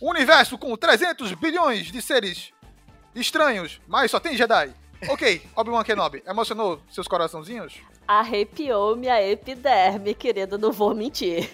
[0.00, 2.52] Um universo com 300 bilhões de seres
[3.14, 4.74] estranhos, mas só tem Jedi.
[5.08, 7.74] Ok, Obi-Wan Kenobi, emocionou seus coraçãozinhos?
[8.06, 11.50] Arrepiou minha epiderme, querido, não vou mentir.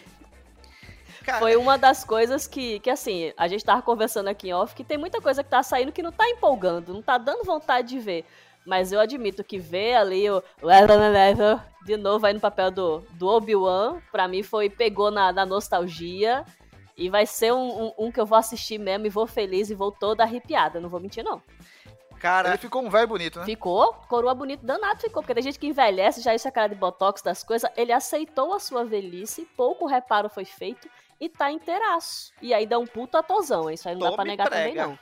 [1.25, 4.75] Cara, Foi uma das coisas que, que, assim, a gente tava conversando aqui em off,
[4.75, 7.89] que tem muita coisa que tá saindo que não tá empolgando, não tá dando vontade
[7.89, 8.25] de ver.
[8.67, 10.43] Mas eu admito que ver ali o
[11.85, 16.45] de novo aí no papel do, do Obi-Wan, pra mim foi, pegou na, na nostalgia.
[16.97, 19.75] E vai ser um, um- um que eu vou assistir mesmo e vou feliz e
[19.75, 21.41] vou toda arrepiada, não vou mentir não.
[22.19, 23.47] cara, Ele ficou um velho bonito, né?
[23.47, 26.75] Ficou, coroa bonito, danado ficou, porque tem gente que envelhece, já isso é cara de
[26.75, 27.71] botox das coisas.
[27.75, 32.33] Ele aceitou a sua velhice, pouco reparo foi feito e tá inteiraço.
[32.43, 34.87] E aí dá um puto atosão, isso aí não dá pra Tome negar também prega.
[34.89, 34.99] não.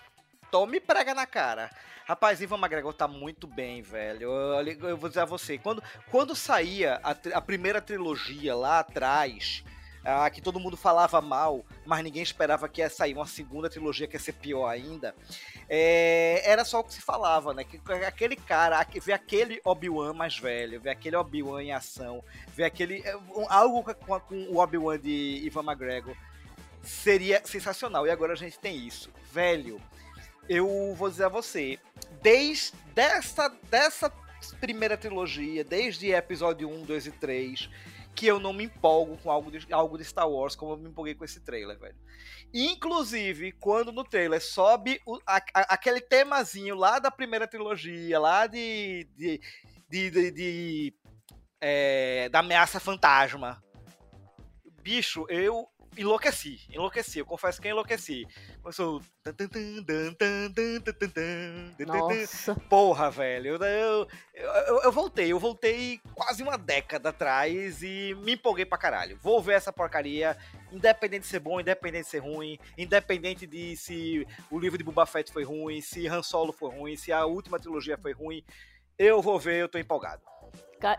[0.51, 1.71] Tome prega na cara.
[2.07, 4.31] Rapaz, Ivan McGregor tá muito bem, velho.
[4.33, 9.63] Eu, eu vou dizer a você, quando, quando saía a, a primeira trilogia lá atrás,
[10.05, 14.07] ah, que todo mundo falava mal, mas ninguém esperava que ia sair uma segunda trilogia
[14.07, 15.15] que ia ser pior ainda,
[15.69, 17.63] é, era só o que se falava, né?
[17.63, 23.03] Que aquele cara, ver aquele Obi-Wan mais velho, ver aquele Obi-Wan em ação, ver aquele.
[23.07, 23.15] é,
[23.51, 26.17] algo com, com o Obi-Wan de Ivan McGregor
[26.83, 28.07] seria sensacional.
[28.07, 29.11] E agora a gente tem isso.
[29.31, 29.79] Velho,
[30.49, 31.79] eu vou dizer a você,
[32.23, 34.11] desde dessa, dessa
[34.61, 37.71] primeira trilogia, desde episódio 1, 2 e 3,
[38.15, 40.89] que eu não me empolgo com algo de, algo de Star Wars como eu me
[40.89, 41.95] empolguei com esse trailer, velho.
[42.53, 48.47] Inclusive, quando no trailer sobe o- a- a- aquele temazinho lá da primeira trilogia, lá
[48.47, 49.07] de.
[49.17, 49.41] de,
[49.89, 50.95] de, de- de,
[51.61, 53.63] é, da ameaça fantasma.
[54.83, 58.27] Bicho, eu enlouqueci, enlouqueci, eu confesso que eu enlouqueci.
[58.63, 59.03] Começou.
[62.21, 62.55] Nossa.
[62.55, 63.57] Porra, velho.
[63.63, 69.19] Eu, eu, eu, voltei, eu voltei quase uma década atrás e me empolguei pra caralho.
[69.21, 70.37] Vou ver essa porcaria,
[70.73, 75.05] independente de ser bom, independente de ser ruim, independente de se o livro de Boba
[75.05, 78.45] Fett foi ruim, se Han Solo foi ruim, se a última trilogia foi ruim.
[78.99, 80.23] Eu vou ver, eu tô empolgado.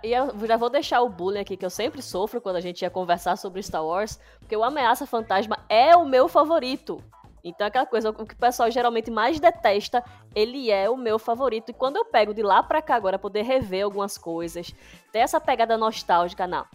[0.04, 2.82] E eu já vou deixar o bullying aqui que eu sempre sofro quando a gente
[2.82, 7.02] ia conversar sobre Star Wars, porque o Ameaça Fantasma é o meu favorito.
[7.44, 10.04] Então aquela coisa, o que o pessoal geralmente mais detesta,
[10.36, 11.70] ele é o meu favorito.
[11.70, 14.74] E quando eu pego de lá pra cá agora, poder rever algumas coisas,
[15.12, 16.65] ter essa pegada nostálgica, não.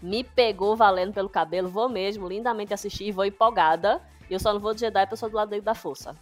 [0.00, 4.00] Me pegou valendo pelo cabelo, vou mesmo, lindamente assistir, vou empolgada.
[4.30, 6.16] E eu só não vou de Jedi porque eu sou do lado da força.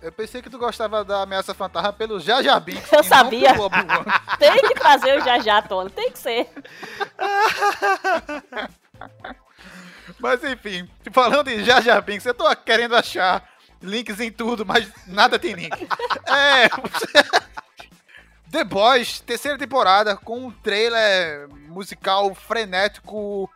[0.00, 2.92] Eu pensei que tu gostava da ameaça fantasma pelo Jaja Binks.
[2.92, 3.50] Eu sabia.
[4.38, 6.48] Tem que trazer o já, Tony, tem que ser.
[10.18, 13.48] Mas enfim, falando em Jar Binks, eu tô querendo achar
[13.80, 15.70] links em tudo, mas nada tem link.
[16.26, 16.68] É.
[18.50, 23.50] The Boys, terceira temporada, com um trailer musical frenético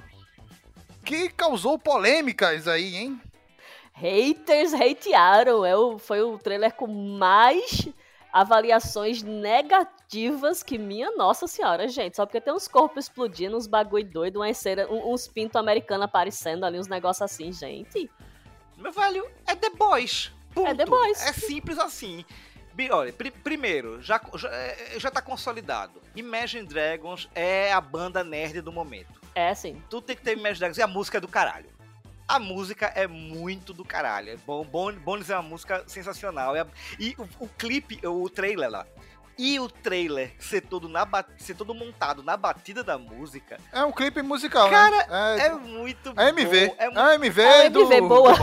[1.04, 3.20] que causou polêmicas aí, hein?
[4.02, 5.64] Haters hatearam.
[5.64, 7.88] É o, foi o trailer com mais
[8.32, 12.16] avaliações negativas que minha nossa senhora, gente.
[12.16, 16.04] Só porque tem uns corpos explodindo, uns bagulho doido, umas cera, um- uns pintos americanos
[16.04, 18.10] aparecendo ali, uns negócios assim, gente.
[18.76, 20.32] Meu velho, é The Boys.
[20.54, 20.68] Ponto.
[20.68, 21.22] É The Boys.
[21.26, 22.24] É simples assim.
[22.90, 26.00] Olha, pri- primeiro, já, já, é- já tá consolidado.
[26.16, 29.20] Imagine Dragons é a banda nerd do momento.
[29.34, 29.80] É assim.
[29.90, 31.70] Tu tem que ter Imagine Dragons e a música é do caralho.
[32.28, 34.30] A música é muito do caralho.
[34.30, 36.54] É bom, bom, Bones é uma música sensacional.
[36.56, 36.66] É-
[36.98, 38.86] e o, o clipe, o trailer lá.
[39.38, 41.06] E o trailer ser todo, na,
[41.38, 45.46] ser todo montado na batida da música É um clipe musical, Cara, né?
[45.46, 46.66] é muito É MV.
[46.68, 46.76] bom.
[46.78, 48.34] É É a MV É do MV boa.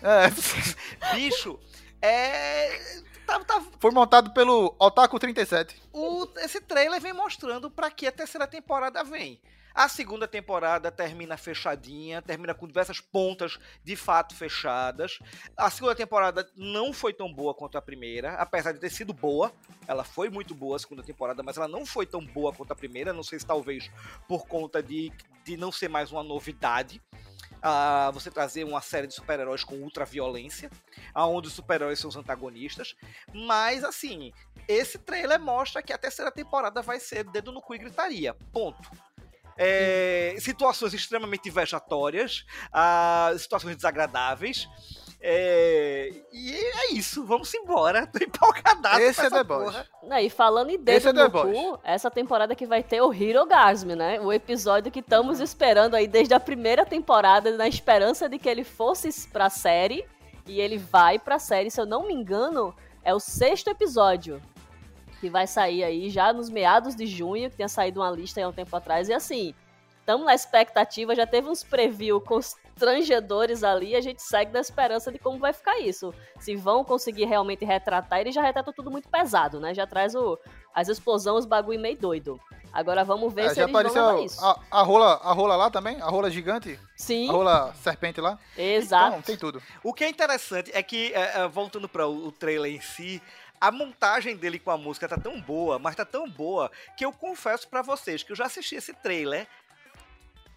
[0.00, 1.58] É, Bicho,
[2.00, 3.02] é.
[3.26, 5.82] Tá, tá- foi montado pelo Otaku 37.
[5.92, 9.40] o- esse trailer vem mostrando pra que a terceira temporada vem.
[9.78, 15.20] A segunda temporada termina fechadinha, termina com diversas pontas de fato fechadas.
[15.56, 19.52] A segunda temporada não foi tão boa quanto a primeira, apesar de ter sido boa.
[19.86, 22.74] Ela foi muito boa a segunda temporada, mas ela não foi tão boa quanto a
[22.74, 23.12] primeira.
[23.12, 23.88] Não sei se talvez
[24.26, 25.12] por conta de,
[25.44, 27.00] de não ser mais uma novidade.
[27.62, 30.72] Ah, você trazer uma série de super-heróis com ultra violência,
[31.14, 32.96] aonde os super-heróis são os antagonistas.
[33.32, 34.32] Mas assim,
[34.66, 38.34] esse trailer mostra que a terceira temporada vai ser dedo no cu e gritaria.
[38.52, 38.90] Ponto.
[39.58, 44.68] É, situações extremamente vexatórias, ah, situações desagradáveis.
[45.20, 48.06] é, e é isso, vamos embora.
[48.12, 49.86] Tô empolgadaço Esse com é.
[50.04, 51.58] Né, E falando em Esse é The no Boys.
[51.58, 54.20] cu, essa temporada que vai ter o Hirogasm, né?
[54.20, 58.62] O episódio que estamos esperando aí desde a primeira temporada, na esperança de que ele
[58.62, 60.04] fosse pra série.
[60.46, 64.40] E ele vai pra série, se eu não me engano, é o sexto episódio.
[65.20, 68.44] Que vai sair aí já nos meados de junho, que tinha saído uma lista aí
[68.44, 69.08] há um tempo atrás.
[69.08, 69.52] E assim,
[70.00, 75.18] estamos na expectativa, já teve uns preview constrangedores ali, a gente segue na esperança de
[75.18, 76.14] como vai ficar isso.
[76.38, 79.74] Se vão conseguir realmente retratar, ele já retrata tudo muito pesado, né?
[79.74, 80.38] Já traz o,
[80.74, 82.40] as explosões, os bagulho meio doido.
[82.72, 84.44] Agora vamos ver É, se já eles vão apareceu isso.
[84.44, 86.00] a, a rola, a rola lá também?
[86.00, 86.78] A rola gigante?
[86.96, 88.38] Sim, A rola serpente lá?
[88.56, 89.08] exato.
[89.08, 89.60] Então, tem tudo.
[89.82, 93.22] O que é interessante é que, é, é, voltando para o trailer em si,
[93.60, 97.12] a montagem dele com a música tá tão boa, mas tá tão boa, que eu
[97.12, 99.46] confesso pra vocês que eu já assisti esse trailer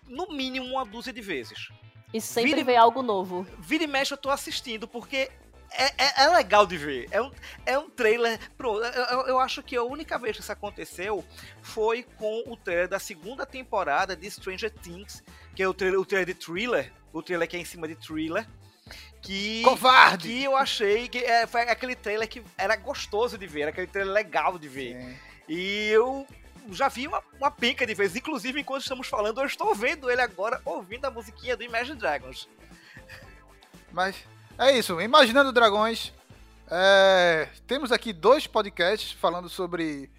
[0.07, 1.69] no mínimo uma dúzia de vezes.
[2.13, 3.47] E sempre Vire- vem algo novo.
[3.59, 5.31] Vira e mexe eu tô assistindo, porque
[5.71, 7.07] é, é- é legal de ver.
[7.11, 7.31] É um,
[7.65, 8.37] é um trailer.
[8.57, 11.23] Pronto, eu, eu- eu acho que a única vez que isso aconteceu
[11.61, 15.23] foi com o trailer da segunda temporada de Stranger Things,
[15.55, 17.95] que é o trailer, o trailer de thriller, o trailer que é em cima de
[17.95, 18.45] thriller.
[19.21, 20.27] Que, Covarde!
[20.27, 23.87] que eu achei que é, foi aquele trailer que era gostoso de ver, era aquele
[23.87, 24.95] trailer legal de ver.
[24.95, 25.17] Sim.
[25.47, 26.25] E eu
[26.71, 28.15] já vi uma, uma penca de vezes.
[28.15, 32.47] Inclusive, enquanto estamos falando, eu estou vendo ele agora, ouvindo a musiquinha do Imagine Dragons.
[33.91, 34.15] Mas
[34.57, 34.99] é isso.
[35.01, 36.13] Imaginando Dragões.
[36.69, 40.09] é, temos aqui dois podcasts falando sobre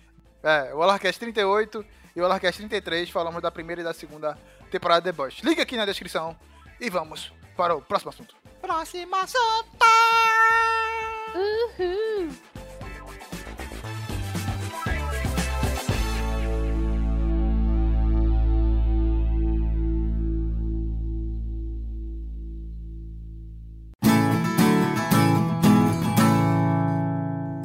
[0.43, 3.09] é, o Alarcast 38 e o Alarcast 33.
[3.11, 4.37] Falamos da primeira e da segunda
[4.70, 5.39] temporada de The Boys.
[5.43, 6.37] Liga aqui na descrição
[6.81, 8.41] e vamos para o próximo assunto.
[8.62, 9.84] Próximo assunto.
[11.34, 12.30] Uhul.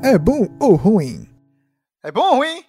[0.03, 1.29] É bom ou ruim?
[2.01, 2.65] É bom ou ruim?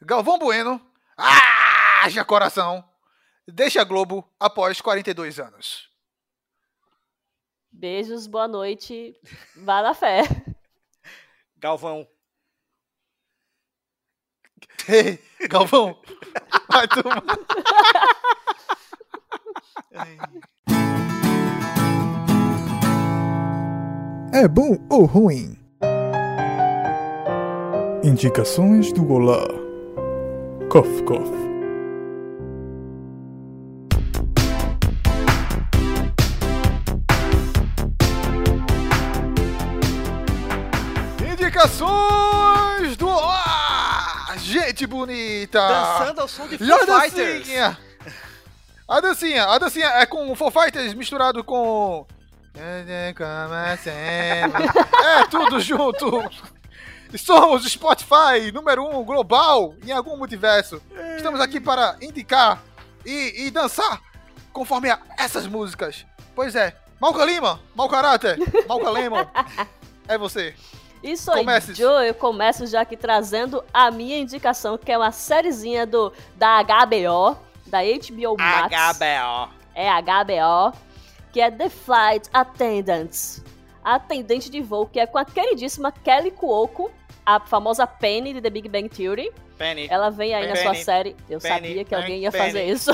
[0.00, 0.80] Galvão Bueno.
[1.18, 2.84] Ah, já coração.
[3.48, 5.91] Deixa a Globo após 42 anos.
[7.72, 9.14] Beijos, boa noite.
[9.56, 10.22] Vá na fé.
[11.58, 12.06] Galvão.
[15.48, 15.98] Galvão.
[16.70, 17.22] Vai tomar.
[24.34, 25.58] É bom ou ruim?
[28.02, 29.46] Indicações do Olá.
[30.70, 31.51] Cof, cof.
[45.42, 45.58] Bonita!
[45.60, 47.38] Dançando ao som de E Foo Fighters.
[47.38, 47.78] dancinha?
[48.88, 52.06] A dancinha, a dancinha é com Foo Fighters misturado com.
[55.02, 56.22] É tudo junto!
[57.18, 60.82] Somos o Spotify número 1 um, global em algum multiverso.
[61.16, 62.62] Estamos aqui para indicar
[63.04, 64.00] e, e dançar
[64.52, 64.88] conforme
[65.18, 66.06] essas músicas.
[66.34, 69.30] Pois é, Malca Lima, mau caráter, Malca Lima,
[70.08, 70.54] é você.
[71.02, 71.74] Isso aí, Comece.
[71.74, 76.62] Joe, eu começo já aqui trazendo a minha indicação, que é uma sériezinha do, da
[76.62, 77.36] HBO,
[77.66, 78.98] da HBO Max.
[78.98, 79.52] HBO.
[79.74, 80.78] É HBO,
[81.32, 83.42] que é The Flight Attendants.
[83.84, 86.90] A atendente de voo, que é com a queridíssima Kelly Cuoco,
[87.26, 89.32] a famosa Penny de The Big Bang Theory.
[89.58, 89.88] Penny.
[89.90, 91.16] Ela vem aí na sua Penny, série.
[91.28, 92.44] Eu Penny, sabia que alguém ia Penny.
[92.44, 92.90] fazer isso.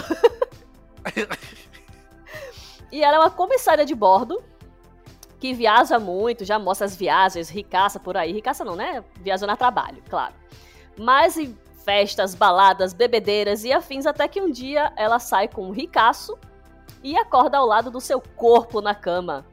[2.90, 4.42] e ela é uma comissária de bordo
[5.38, 8.32] que viaja muito, já mostra as viagens, ricaça por aí.
[8.32, 9.04] Ricaça não, né?
[9.20, 10.34] Viajando a trabalho, claro.
[10.96, 15.70] Mas em festas, baladas, bebedeiras e afins, até que um dia ela sai com um
[15.70, 16.36] ricaço
[17.02, 19.46] e acorda ao lado do seu corpo na cama.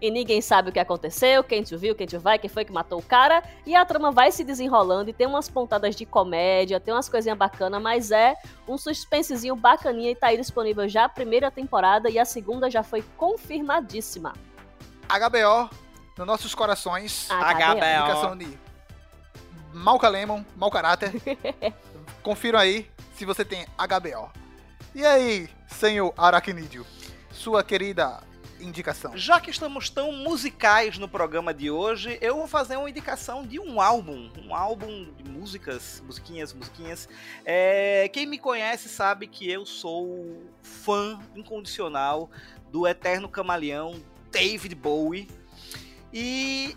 [0.00, 2.72] E ninguém sabe o que aconteceu, quem te viu, quem te vai, quem foi que
[2.72, 3.40] matou o cara.
[3.64, 7.38] E a trama vai se desenrolando e tem umas pontadas de comédia, tem umas coisinhas
[7.38, 8.34] bacanas, mas é
[8.66, 12.82] um suspensezinho bacaninha e tá aí disponível já a primeira temporada e a segunda já
[12.82, 14.32] foi confirmadíssima.
[15.18, 15.70] HBO,
[16.16, 17.28] nos nossos corações.
[17.28, 17.78] HBO.
[17.78, 18.58] Indicação de
[19.72, 21.12] Malca Lemon, mau caráter.
[22.22, 24.30] Confiram aí se você tem HBO.
[24.94, 26.86] E aí, senhor Aracnídeo,
[27.30, 28.22] sua querida
[28.60, 29.16] indicação.
[29.16, 33.58] Já que estamos tão musicais no programa de hoje, eu vou fazer uma indicação de
[33.58, 34.30] um álbum.
[34.46, 37.08] Um álbum de músicas, musiquinhas, musiquinhas.
[37.44, 42.30] É, quem me conhece sabe que eu sou fã incondicional
[42.70, 44.00] do eterno camaleão
[44.32, 45.28] David Bowie.
[46.12, 46.76] E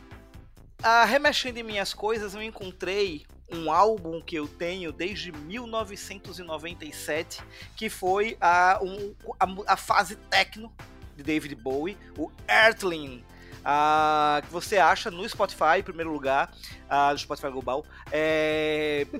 [0.83, 7.41] ah, remexendo em minhas coisas, eu encontrei um álbum que eu tenho desde 1997,
[7.75, 10.71] que foi a, um- a, a fase techno
[11.15, 13.23] de David Bowie, o Earthling.
[13.63, 16.51] ah, que você acha no Spotify, em primeiro lugar,
[16.89, 17.83] ah, no Spotify Global.
[18.11, 19.05] É,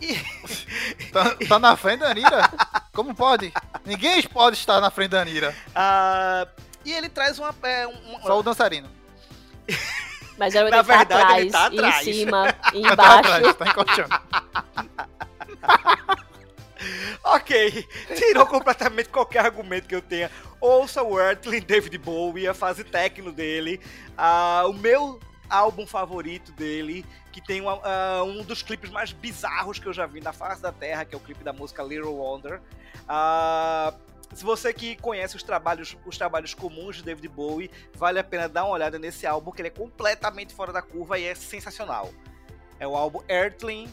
[1.12, 2.50] Tá, tá na frente da Anira?
[2.92, 3.52] Como pode?
[3.84, 5.54] Ninguém pode estar na frente da Anira.
[5.74, 6.46] ah,
[6.88, 8.88] e ele traz uma, é, um- Só o dançarino.
[10.38, 12.06] Mas geralmente Na ele tá verdade, atrás, ele tá atrás.
[12.06, 13.18] em cima, Tá embaixo.
[13.18, 14.20] atrás, tá encoxando.
[17.24, 17.86] Ok,
[18.16, 20.30] tirou completamente qualquer argumento que eu tenha.
[20.60, 23.80] Ouça o Earthling, David Bowie, a fase techno dele,
[24.16, 25.18] ah, o meu
[25.50, 30.06] álbum favorito dele, que tem uma- ah, um dos clipes mais bizarros que eu já
[30.06, 32.60] vi na face da Terra, que é o clipe da música Little Wonder.
[33.08, 33.92] Ah,
[34.34, 38.48] se você que conhece os trabalhos, os trabalhos comuns de David Bowie, vale a pena
[38.48, 42.10] dar uma olhada nesse álbum, que ele é completamente fora da curva e é sensacional.
[42.78, 43.88] É o álbum Earthling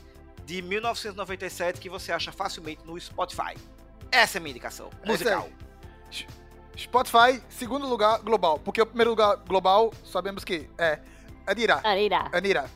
[0.45, 3.55] de 1997 que você acha facilmente no Spotify.
[4.11, 4.89] Essa é a minha indicação.
[5.03, 5.49] É Musical.
[6.77, 8.59] Spotify, segundo lugar global.
[8.59, 10.99] Porque o primeiro lugar global, sabemos que é
[11.47, 11.81] Anira.
[11.83, 12.29] Areira.
[12.31, 12.69] Anira.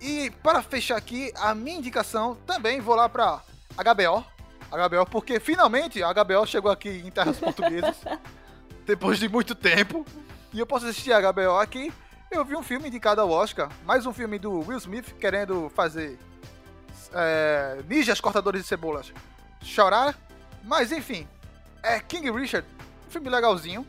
[0.00, 3.42] E para fechar aqui, a minha indicação também vou lá pra
[3.76, 4.24] HBO.
[4.70, 7.96] HBO, porque finalmente a HBO chegou aqui em terras portuguesas.
[8.86, 10.06] depois de muito tempo.
[10.52, 11.92] E eu posso assistir a HBO aqui.
[12.30, 13.68] Eu vi um filme indicado ao Oscar.
[13.84, 16.18] Mais um filme do Will Smith querendo fazer
[17.12, 19.12] é, ninjas cortadores de cebolas
[19.60, 20.16] chorar.
[20.62, 21.26] Mas enfim,
[21.82, 22.66] é King Richard.
[23.06, 23.86] Um filme legalzinho.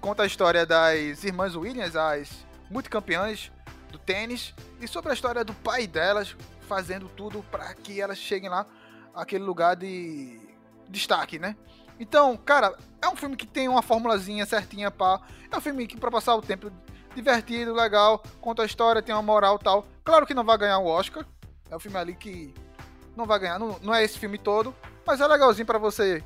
[0.00, 3.50] Conta a história das irmãs Williams, as multicampeãs
[3.90, 4.54] do tênis.
[4.80, 6.36] E sobre a história do pai delas
[6.68, 8.66] fazendo tudo para que elas cheguem lá
[9.18, 10.40] aquele lugar de
[10.88, 11.56] destaque, né?
[11.98, 15.20] Então, cara, é um filme que tem uma formulazinha certinha pá.
[15.50, 16.70] É um filme que pra passar o tempo
[17.14, 19.86] divertido, legal, conta a história, tem uma moral tal.
[20.04, 21.26] Claro que não vai ganhar o Oscar.
[21.68, 22.54] É um filme ali que
[23.16, 26.22] não vai ganhar, não, não é esse filme todo, mas é legalzinho pra você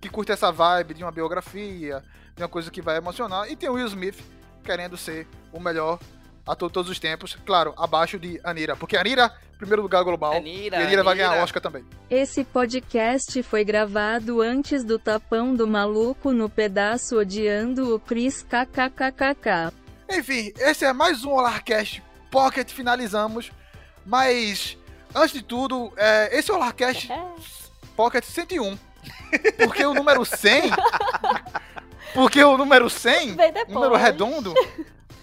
[0.00, 2.02] que curte essa vibe de uma biografia,
[2.34, 3.50] de uma coisa que vai emocionar.
[3.50, 4.18] E tem o Will Smith
[4.64, 5.98] querendo ser o melhor
[6.46, 10.78] ator de todos os tempos, claro, abaixo de Anira, porque Anira, primeiro lugar global, Anira,
[10.78, 11.44] e Anira vai ganhar Anira.
[11.44, 11.84] Oscar também.
[12.08, 19.72] Esse podcast foi gravado antes do tapão do maluco no pedaço odiando o Chris kkkk.
[20.10, 23.52] Enfim, esse é mais um Olarcast Pocket, finalizamos.
[24.04, 24.76] Mas,
[25.14, 27.08] antes de tudo, é, esse é o Olarcast
[27.94, 28.78] Pocket 101.
[29.58, 30.62] Porque o número 100...
[32.12, 33.68] porque o número 100, Vem depois.
[33.72, 34.52] número redondo,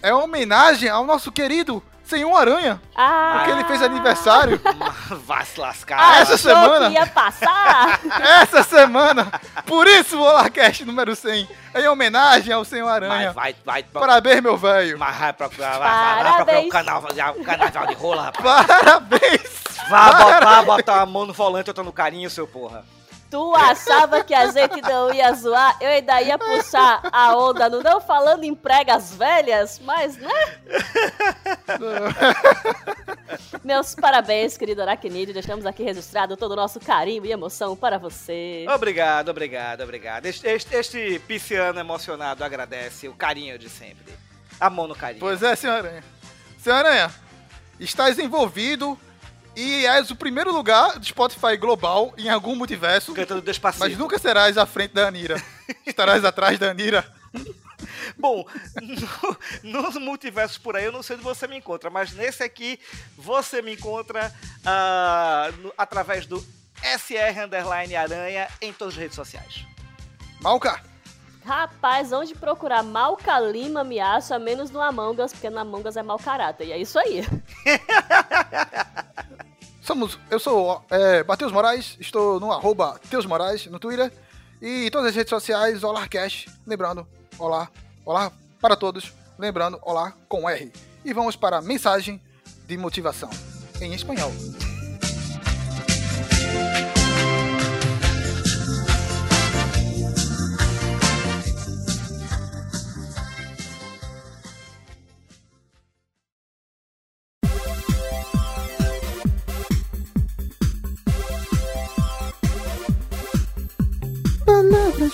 [0.02, 2.80] é uma homenagem ao nosso querido Senhor Aranha.
[2.96, 4.58] Ah, Porque ele fez aniversário
[5.26, 5.98] Vai se lascar.
[6.00, 6.88] Ah, essa semana?
[6.88, 8.00] ia passar?
[8.40, 9.30] essa semana.
[9.66, 13.32] Por isso o Olarcast número 100 é em homenagem ao Senhor Aranha.
[13.32, 14.00] Vai, vai, vai.
[14.00, 14.98] Parabéns, meu velho.
[14.98, 16.66] Mas vai procurar, vai, vai, vai procurar Parabéns.
[16.66, 17.04] o canal,
[17.36, 18.66] o canal de rola, rapaz.
[18.66, 19.68] Parabéns.
[19.90, 22.84] Vá botar, botar a mão no volante, eu tô no carinho, seu porra.
[23.30, 25.76] Tu achava que a gente não ia zoar?
[25.80, 30.30] Eu ainda ia puxar a onda no não falando em pregas velhas, mas né?
[33.62, 35.34] Meus parabéns, querido Aracnídeo.
[35.34, 38.64] Deixamos aqui registrado todo o nosso carinho e emoção para você.
[38.74, 40.24] Obrigado, obrigado, obrigado.
[40.24, 44.14] Este, este, este pisciano emocionado agradece o carinho de sempre.
[44.58, 45.20] A mão no carinho.
[45.20, 46.02] Pois é, Senhor Aranha.
[46.58, 47.10] Senhor Aranha,
[47.78, 48.98] estás envolvido
[49.56, 53.84] e és o primeiro lugar do Spotify global em algum multiverso, Cantando despacito.
[53.84, 55.42] mas nunca serás à frente da Anira.
[55.86, 57.04] Estarás atrás da Anira.
[58.18, 58.44] Bom,
[59.62, 62.78] no, nos multiversos por aí eu não sei onde você me encontra, mas nesse aqui
[63.16, 64.32] você me encontra
[64.64, 66.38] ah, no- através do
[66.82, 69.64] SR Underline Aranha em todas as redes sociais.
[70.40, 70.80] Malca,
[71.48, 75.96] Rapaz, onde procurar Malca Lima me acha, menos no Among Us, porque no Among Us
[75.96, 76.66] é mau caráter.
[76.66, 77.24] E é isso aí.
[79.80, 84.12] somos, eu sou é, Matheus Moraes, estou no arroba Teus Moraes no Twitter
[84.60, 87.06] e em todas as redes sociais, Olarcast, lembrando,
[87.38, 87.70] olá,
[88.04, 88.30] olá
[88.60, 90.70] para todos, lembrando, olá com R.
[91.02, 92.20] E vamos para a mensagem
[92.66, 93.30] de motivação
[93.80, 94.30] em espanhol.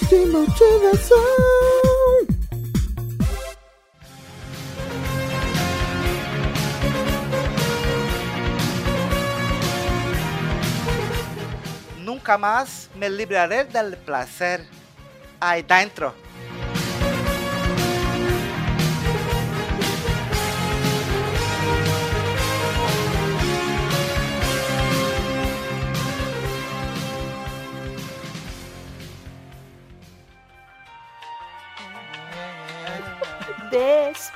[0.01, 1.19] De motivação.
[12.01, 14.67] Nunca más me libraré del placer
[15.41, 16.24] ahí dentro.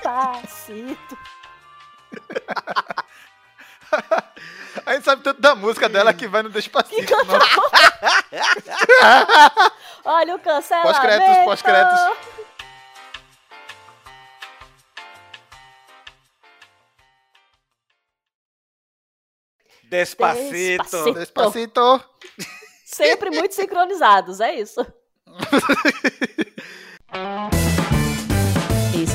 [0.08, 1.18] Despacito.
[4.86, 7.06] A gente sabe tanto da música dela que vai no Despacito.
[7.06, 7.14] Que?
[10.04, 10.94] Olha o cancelamento.
[10.94, 12.00] Pós-créditos, pós-créditos.
[19.84, 20.50] Despacito.
[20.50, 21.14] Despacito.
[21.14, 22.04] Despacito.
[22.84, 24.84] Sempre muito sincronizados, é isso.